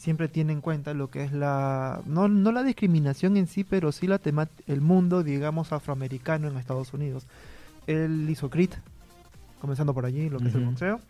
siempre 0.00 0.28
tienen 0.28 0.56
en 0.56 0.60
cuenta 0.62 0.94
lo 0.94 1.10
que 1.10 1.24
es 1.24 1.32
la 1.32 2.00
no, 2.06 2.26
no 2.26 2.52
la 2.52 2.62
discriminación 2.62 3.36
en 3.36 3.46
sí, 3.46 3.64
pero 3.64 3.92
sí 3.92 4.06
la 4.06 4.18
tema, 4.18 4.48
el 4.66 4.80
mundo, 4.80 5.22
digamos, 5.22 5.72
afroamericano 5.72 6.48
en 6.48 6.56
Estados 6.56 6.94
Unidos. 6.94 7.26
Él 7.86 8.26
hizo 8.30 8.48
Creed, 8.48 8.70
comenzando 9.60 9.92
por 9.92 10.06
allí, 10.06 10.30
lo 10.30 10.38
que 10.38 10.48
es 10.48 10.54
el 10.54 10.64
boxeo. 10.64 11.00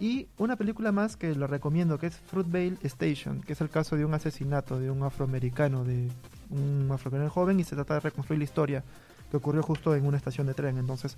Y 0.00 0.26
una 0.38 0.56
película 0.56 0.90
más 0.90 1.16
que 1.16 1.34
lo 1.36 1.46
recomiendo, 1.46 1.98
que 1.98 2.08
es 2.08 2.16
Fruitvale 2.16 2.76
Station, 2.82 3.40
que 3.42 3.52
es 3.52 3.60
el 3.60 3.70
caso 3.70 3.96
de 3.96 4.04
un 4.04 4.12
asesinato 4.14 4.80
de 4.80 4.90
un 4.90 5.04
afroamericano, 5.04 5.84
de 5.84 6.08
un 6.50 6.88
afroamericano 6.90 7.30
joven, 7.30 7.60
y 7.60 7.64
se 7.64 7.76
trata 7.76 7.94
de 7.94 8.00
reconstruir 8.00 8.38
la 8.38 8.44
historia 8.44 8.84
que 9.30 9.36
ocurrió 9.36 9.62
justo 9.62 9.94
en 9.94 10.04
una 10.04 10.16
estación 10.16 10.48
de 10.48 10.54
tren. 10.54 10.78
Entonces, 10.78 11.16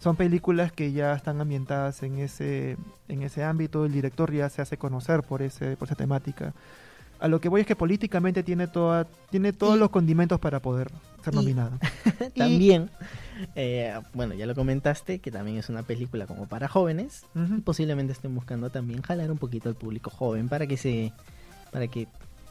son 0.00 0.16
películas 0.16 0.72
que 0.72 0.90
ya 0.92 1.12
están 1.14 1.40
ambientadas 1.40 2.02
en 2.02 2.18
ese, 2.18 2.76
en 3.06 3.22
ese 3.22 3.44
ámbito, 3.44 3.84
el 3.84 3.92
director 3.92 4.32
ya 4.32 4.48
se 4.48 4.62
hace 4.62 4.76
conocer 4.76 5.22
por, 5.22 5.42
ese, 5.42 5.76
por 5.76 5.86
esa 5.86 5.94
temática. 5.94 6.52
A 7.20 7.28
lo 7.28 7.38
que 7.38 7.50
voy 7.50 7.60
es 7.60 7.66
que 7.66 7.76
políticamente 7.76 8.42
tiene, 8.42 8.66
toda, 8.66 9.04
tiene 9.30 9.52
todos 9.52 9.76
Y- 9.76 9.78
los 9.78 9.90
condimentos 9.90 10.40
para 10.40 10.58
poder 10.60 10.90
ser 11.22 11.34
nominado. 11.34 11.72
Y- 12.34 12.38
también, 12.38 12.90
eh, 13.54 13.94
bueno, 14.14 14.32
ya 14.34 14.46
lo 14.46 14.54
comentaste, 14.54 15.18
que 15.18 15.30
también 15.30 15.58
es 15.58 15.68
una 15.68 15.82
película 15.82 16.26
como 16.26 16.46
para 16.48 16.66
jóvenes, 16.66 17.24
y 17.34 17.38
Ujú. 17.40 17.60
posiblemente 17.62 18.12
estén 18.14 18.34
buscando 18.34 18.70
también 18.70 19.02
jalar 19.02 19.30
un 19.30 19.36
poquito 19.38 19.68
al 19.68 19.74
público 19.74 20.10
joven 20.10 20.48
para 20.48 20.66
que 20.66 20.76
se 20.78 21.12
para 21.72 21.86
que 21.88 22.08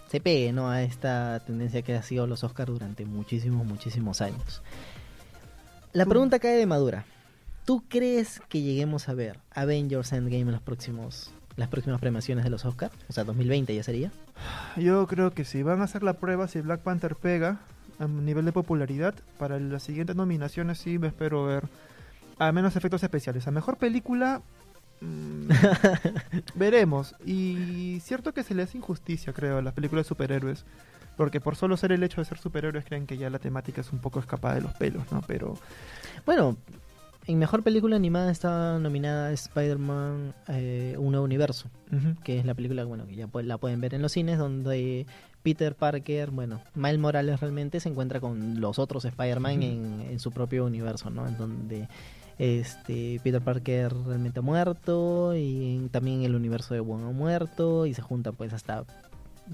se 0.09 0.19
pegue 0.21 0.53
¿no? 0.53 0.69
a 0.69 0.81
esta 0.83 1.39
tendencia 1.45 1.81
que 1.81 1.95
ha 1.95 2.01
sido 2.03 2.25
los 2.27 2.43
Oscars 2.43 2.69
durante 2.71 3.05
muchísimos, 3.05 3.65
muchísimos 3.65 4.21
años. 4.21 4.61
La 5.93 6.05
pregunta 6.05 6.37
cae 6.39 6.55
de 6.55 6.65
madura. 6.67 7.05
¿Tú 7.69 7.83
crees 7.87 8.41
que 8.49 8.63
lleguemos 8.63 9.09
a 9.09 9.13
ver 9.13 9.41
Avengers 9.51 10.11
Endgame 10.11 10.41
en 10.41 10.53
los 10.53 10.61
próximos 10.63 11.29
las 11.55 11.67
próximas 11.67 11.99
premiaciones 11.99 12.43
de 12.43 12.49
los 12.49 12.65
Oscars? 12.65 12.95
O 13.07 13.13
sea, 13.13 13.25
2020 13.25 13.75
ya 13.75 13.83
sería. 13.83 14.11
Yo 14.75 15.05
creo 15.05 15.29
que 15.35 15.45
si 15.45 15.61
van 15.61 15.79
a 15.81 15.83
hacer 15.83 16.01
la 16.01 16.13
prueba, 16.13 16.47
si 16.47 16.61
Black 16.61 16.81
Panther 16.81 17.15
pega 17.15 17.59
a 17.99 18.07
nivel 18.07 18.45
de 18.45 18.53
popularidad, 18.53 19.13
para 19.37 19.59
las 19.59 19.83
siguientes 19.83 20.15
nominaciones 20.15 20.79
sí 20.79 20.97
me 20.97 21.09
espero 21.09 21.45
ver 21.45 21.65
a 22.39 22.51
menos 22.51 22.75
efectos 22.75 23.03
especiales. 23.03 23.47
A 23.47 23.51
mejor 23.51 23.77
película 23.77 24.41
mm, 25.01 25.49
veremos. 26.55 27.13
Y 27.23 27.99
cierto 28.01 28.33
que 28.33 28.41
se 28.41 28.55
le 28.55 28.63
hace 28.63 28.79
injusticia, 28.79 29.31
creo, 29.31 29.59
a 29.59 29.61
las 29.61 29.75
películas 29.75 30.05
de 30.05 30.09
superhéroes. 30.09 30.65
Porque 31.15 31.39
por 31.39 31.55
solo 31.55 31.77
ser 31.77 31.91
el 31.91 32.01
hecho 32.01 32.19
de 32.19 32.25
ser 32.25 32.39
superhéroes 32.39 32.83
creen 32.83 33.05
que 33.05 33.17
ya 33.19 33.29
la 33.29 33.37
temática 33.37 33.81
es 33.81 33.93
un 33.93 33.99
poco 33.99 34.19
escapada 34.19 34.55
de 34.55 34.61
los 34.61 34.73
pelos, 34.73 35.03
¿no? 35.11 35.21
Pero 35.27 35.55
Bueno, 36.25 36.57
en 37.27 37.37
mejor 37.37 37.63
película 37.63 37.95
animada 37.95 38.31
está 38.31 38.79
nominada 38.79 39.31
Spider-Man 39.31 40.33
eh, 40.47 40.95
Un 40.97 41.11
Nuevo 41.11 41.25
Universo. 41.25 41.69
que 42.23 42.39
es 42.39 42.45
la 42.45 42.53
película 42.53 42.83
bueno 42.85 43.05
que 43.07 43.15
ya 43.15 43.29
la 43.43 43.57
pueden 43.57 43.81
ver 43.81 43.93
en 43.93 44.01
los 44.01 44.11
cines 44.11 44.37
donde 44.37 45.05
Peter 45.43 45.75
Parker 45.75 46.31
bueno 46.31 46.61
Miles 46.75 46.99
Morales 46.99 47.39
realmente 47.39 47.79
se 47.79 47.89
encuentra 47.89 48.19
con 48.19 48.59
los 48.61 48.79
otros 48.79 49.05
Spider-Man 49.05 49.63
en, 49.63 50.01
en 50.09 50.19
su 50.19 50.31
propio 50.31 50.65
universo 50.65 51.09
no 51.09 51.27
en 51.27 51.37
donde 51.37 51.87
este 52.39 53.19
Peter 53.23 53.41
Parker 53.41 53.93
realmente 54.05 54.39
ha 54.39 54.41
muerto 54.43 55.35
y 55.35 55.87
también 55.91 56.23
el 56.23 56.35
universo 56.35 56.73
de 56.73 56.79
Gwen 56.79 57.03
ha 57.03 57.11
muerto 57.11 57.85
y 57.85 57.93
se 57.93 58.01
junta 58.01 58.31
pues 58.31 58.53
hasta 58.53 58.85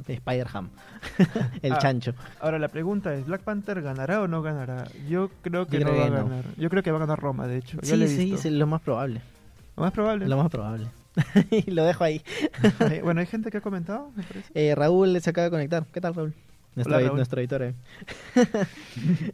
Spider-Ham, 0.08 0.70
el 1.62 1.74
Ah. 1.74 1.78
chancho. 1.80 2.14
Ahora 2.40 2.60
la 2.60 2.68
pregunta 2.68 3.14
es, 3.14 3.26
¿Black 3.26 3.42
Panther 3.42 3.82
ganará 3.82 4.22
o 4.22 4.28
no 4.28 4.42
ganará? 4.42 4.86
Yo 5.10 5.30
creo 5.42 5.66
que 5.68 5.80
Yo 5.80 5.86
no 5.86 5.92
creo 5.92 6.02
va 6.02 6.06
a 6.08 6.10
no. 6.10 6.16
ganar. 6.30 6.46
Yo 6.58 6.70
creo 6.70 6.84
que 6.84 6.92
va 6.92 6.98
a 6.98 7.02
ganar 7.02 7.20
Roma, 7.20 7.48
de 7.48 7.58
hecho. 7.58 7.78
Sí, 7.82 8.08
sí, 8.08 8.38
sí, 8.38 8.50
lo 8.50 8.68
más 8.68 8.82
probable. 8.82 9.22
Lo 9.78 9.84
más 9.84 9.92
probable. 9.92 10.28
Lo 10.28 10.38
más 10.38 10.50
probable. 10.50 10.88
y 11.52 11.72
lo 11.72 11.84
dejo 11.86 12.04
ahí. 12.04 12.22
Eh, 12.92 13.02
bueno, 13.04 13.20
hay 13.22 13.26
gente 13.28 13.50
que 13.52 13.58
ha 13.58 13.62
comentado, 13.62 14.12
me. 14.16 14.24
Eh, 14.54 14.76
Raúl 14.76 15.20
se 15.22 15.30
acaba 15.30 15.46
de 15.46 15.52
conectar. 15.52 15.86
¿Qué 15.94 16.02
tal, 16.02 16.14
Raúl? 16.16 16.34
Nuestro, 16.76 16.96
Hola, 16.98 17.06
Raúl. 17.06 17.16
nuestro 17.18 17.40
editor. 17.40 17.62
eh. 17.64 17.74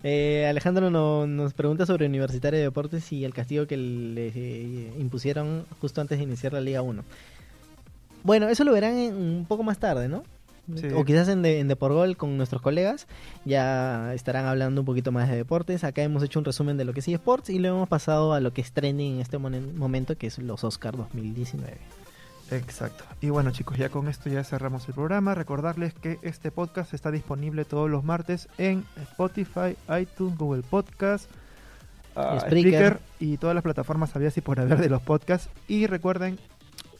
Eh, 0.03 0.45
Alejandro 0.47 0.89
no- 0.91 1.25
nos 1.27 1.53
pregunta 1.53 1.85
sobre 1.85 2.05
Universitario 2.05 2.59
de 2.59 2.65
Deportes 2.65 3.11
y 3.11 3.25
el 3.25 3.33
castigo 3.33 3.65
que 3.67 3.77
le 3.77 4.27
eh, 4.27 4.93
impusieron 4.99 5.65
justo 5.79 6.01
antes 6.01 6.17
de 6.19 6.23
iniciar 6.23 6.53
la 6.53 6.61
Liga 6.61 6.81
1. 6.81 7.03
Bueno, 8.23 8.47
eso 8.47 8.63
lo 8.63 8.71
verán 8.73 8.95
en- 8.97 9.15
un 9.15 9.45
poco 9.47 9.63
más 9.63 9.79
tarde, 9.79 10.07
¿no? 10.07 10.23
Sí. 10.75 10.87
O 10.95 11.03
quizás 11.03 11.27
en, 11.27 11.41
de, 11.41 11.59
en 11.59 11.67
Deporgol 11.67 12.15
con 12.17 12.37
nuestros 12.37 12.61
colegas. 12.61 13.07
Ya 13.45 14.13
estarán 14.13 14.45
hablando 14.45 14.81
un 14.81 14.85
poquito 14.85 15.11
más 15.11 15.27
de 15.29 15.35
deportes. 15.35 15.83
Acá 15.83 16.01
hemos 16.03 16.23
hecho 16.23 16.39
un 16.39 16.45
resumen 16.45 16.77
de 16.77 16.85
lo 16.85 16.93
que 16.93 17.01
sí 17.01 17.13
Sports 17.13 17.49
y 17.49 17.59
luego 17.59 17.77
hemos 17.77 17.89
pasado 17.89 18.33
a 18.33 18.39
lo 18.39 18.53
que 18.53 18.61
es 18.61 18.71
trending 18.71 19.15
en 19.15 19.19
este 19.21 19.37
momen- 19.37 19.73
momento, 19.73 20.17
que 20.17 20.27
es 20.27 20.37
los 20.37 20.63
Oscar 20.63 20.95
2019. 20.95 21.77
Exacto. 22.51 23.05
Y 23.21 23.29
bueno 23.29 23.51
chicos, 23.51 23.77
ya 23.77 23.89
con 23.89 24.07
esto 24.09 24.29
ya 24.29 24.43
cerramos 24.43 24.87
el 24.87 24.93
programa. 24.93 25.33
Recordarles 25.35 25.93
que 25.93 26.19
este 26.21 26.51
podcast 26.51 26.93
está 26.93 27.09
disponible 27.11 27.63
todos 27.65 27.89
los 27.89 28.03
martes 28.03 28.47
en 28.57 28.83
Spotify, 29.01 29.77
iTunes, 29.99 30.37
Google 30.37 30.61
Podcast, 30.63 31.29
Spreaker. 32.11 32.41
Spreaker 32.41 32.99
y 33.19 33.37
todas 33.37 33.53
las 33.55 33.63
plataformas 33.63 34.13
había 34.17 34.31
y 34.35 34.41
por 34.41 34.59
haber 34.59 34.79
de 34.79 34.89
los 34.89 35.01
podcasts. 35.01 35.49
Y 35.69 35.87
recuerden 35.87 36.37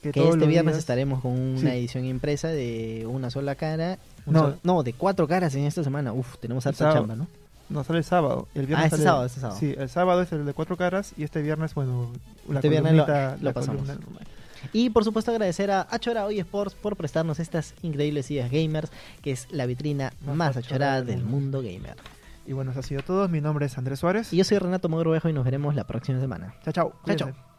que, 0.01 0.11
Que 0.11 0.19
todos 0.19 0.35
este 0.35 0.47
viernes 0.47 0.73
días- 0.75 0.79
estaremos 0.79 1.21
con 1.21 1.33
una 1.33 1.59
Sí. 1.59 1.67
edición 1.67 2.05
impresa 2.05 2.47
de 2.47 3.05
una 3.09 3.29
sola 3.29 3.55
cara. 3.55 3.97
No. 4.25 4.55
no, 4.63 4.83
de 4.83 4.93
cuatro 4.93 5.27
caras 5.27 5.53
en 5.55 5.63
esta 5.65 5.83
semana. 5.83 6.13
Uf, 6.13 6.37
tenemos 6.39 6.65
harta 6.67 6.93
chamba, 6.93 7.15
¿no? 7.15 7.27
No, 7.69 7.83
sale 7.83 7.99
el 7.99 8.05
sábado. 8.05 8.47
El 8.53 8.65
viernes 8.67 8.83
Ah, 8.83 8.87
este 8.87 8.97
sale- 8.97 9.07
sábado, 9.07 9.25
este 9.25 9.39
sábado. 9.39 9.59
Sí, 9.59 9.73
el 9.77 9.89
sábado 9.89 10.21
es 10.21 10.31
el 10.33 10.45
de 10.45 10.53
cuatro 10.53 10.75
caras 10.75 11.13
y 11.17 11.23
este 11.23 11.41
viernes, 11.41 11.73
bueno, 11.73 12.11
la 12.49 12.55
Este 12.55 12.69
viernes 12.69 12.93
lo- 12.93 13.05
columnita- 13.05 13.37
lo 13.37 13.43
la 13.43 13.53
pasamos. 13.53 13.81
Y 14.73 14.89
por 14.91 15.03
supuesto 15.03 15.31
agradecer 15.31 15.71
a 15.71 15.87
Achora 15.89 16.25
Hoy 16.25 16.39
Sports 16.39 16.75
por 16.75 16.95
prestarnos 16.95 17.39
estas 17.39 17.73
increíbles 17.81 18.29
ideas 18.29 18.51
gamers, 18.51 18.91
que 19.23 19.31
es 19.31 19.47
la 19.51 19.65
vitrina 19.65 20.13
Más 20.25 20.35
más 20.35 20.57
achorada 20.57 20.97
achorada 20.97 21.01
del 21.01 21.23
mundo. 21.23 21.61
gamer. 21.61 21.95
Y 22.45 22.53
bueno, 22.53 22.71
eso 22.71 22.81
ha 22.81 22.83
sido 22.83 23.01
todo. 23.03 23.27
Mi 23.29 23.39
nombre 23.41 23.65
es 23.67 23.77
Andrés 23.77 23.99
Suárez. 23.99 24.33
Y 24.33 24.37
yo 24.37 24.43
soy 24.43 24.57
Renato 24.59 24.89
Mogrovejo 24.89 25.29
y 25.29 25.33
nos 25.33 25.45
veremos 25.45 25.73
la 25.73 25.85
próxima 25.85 26.19
semana. 26.19 26.53
Chao, 26.63 26.73
chao. 26.73 26.93
Chao, 27.05 27.15
chao. 27.15 27.50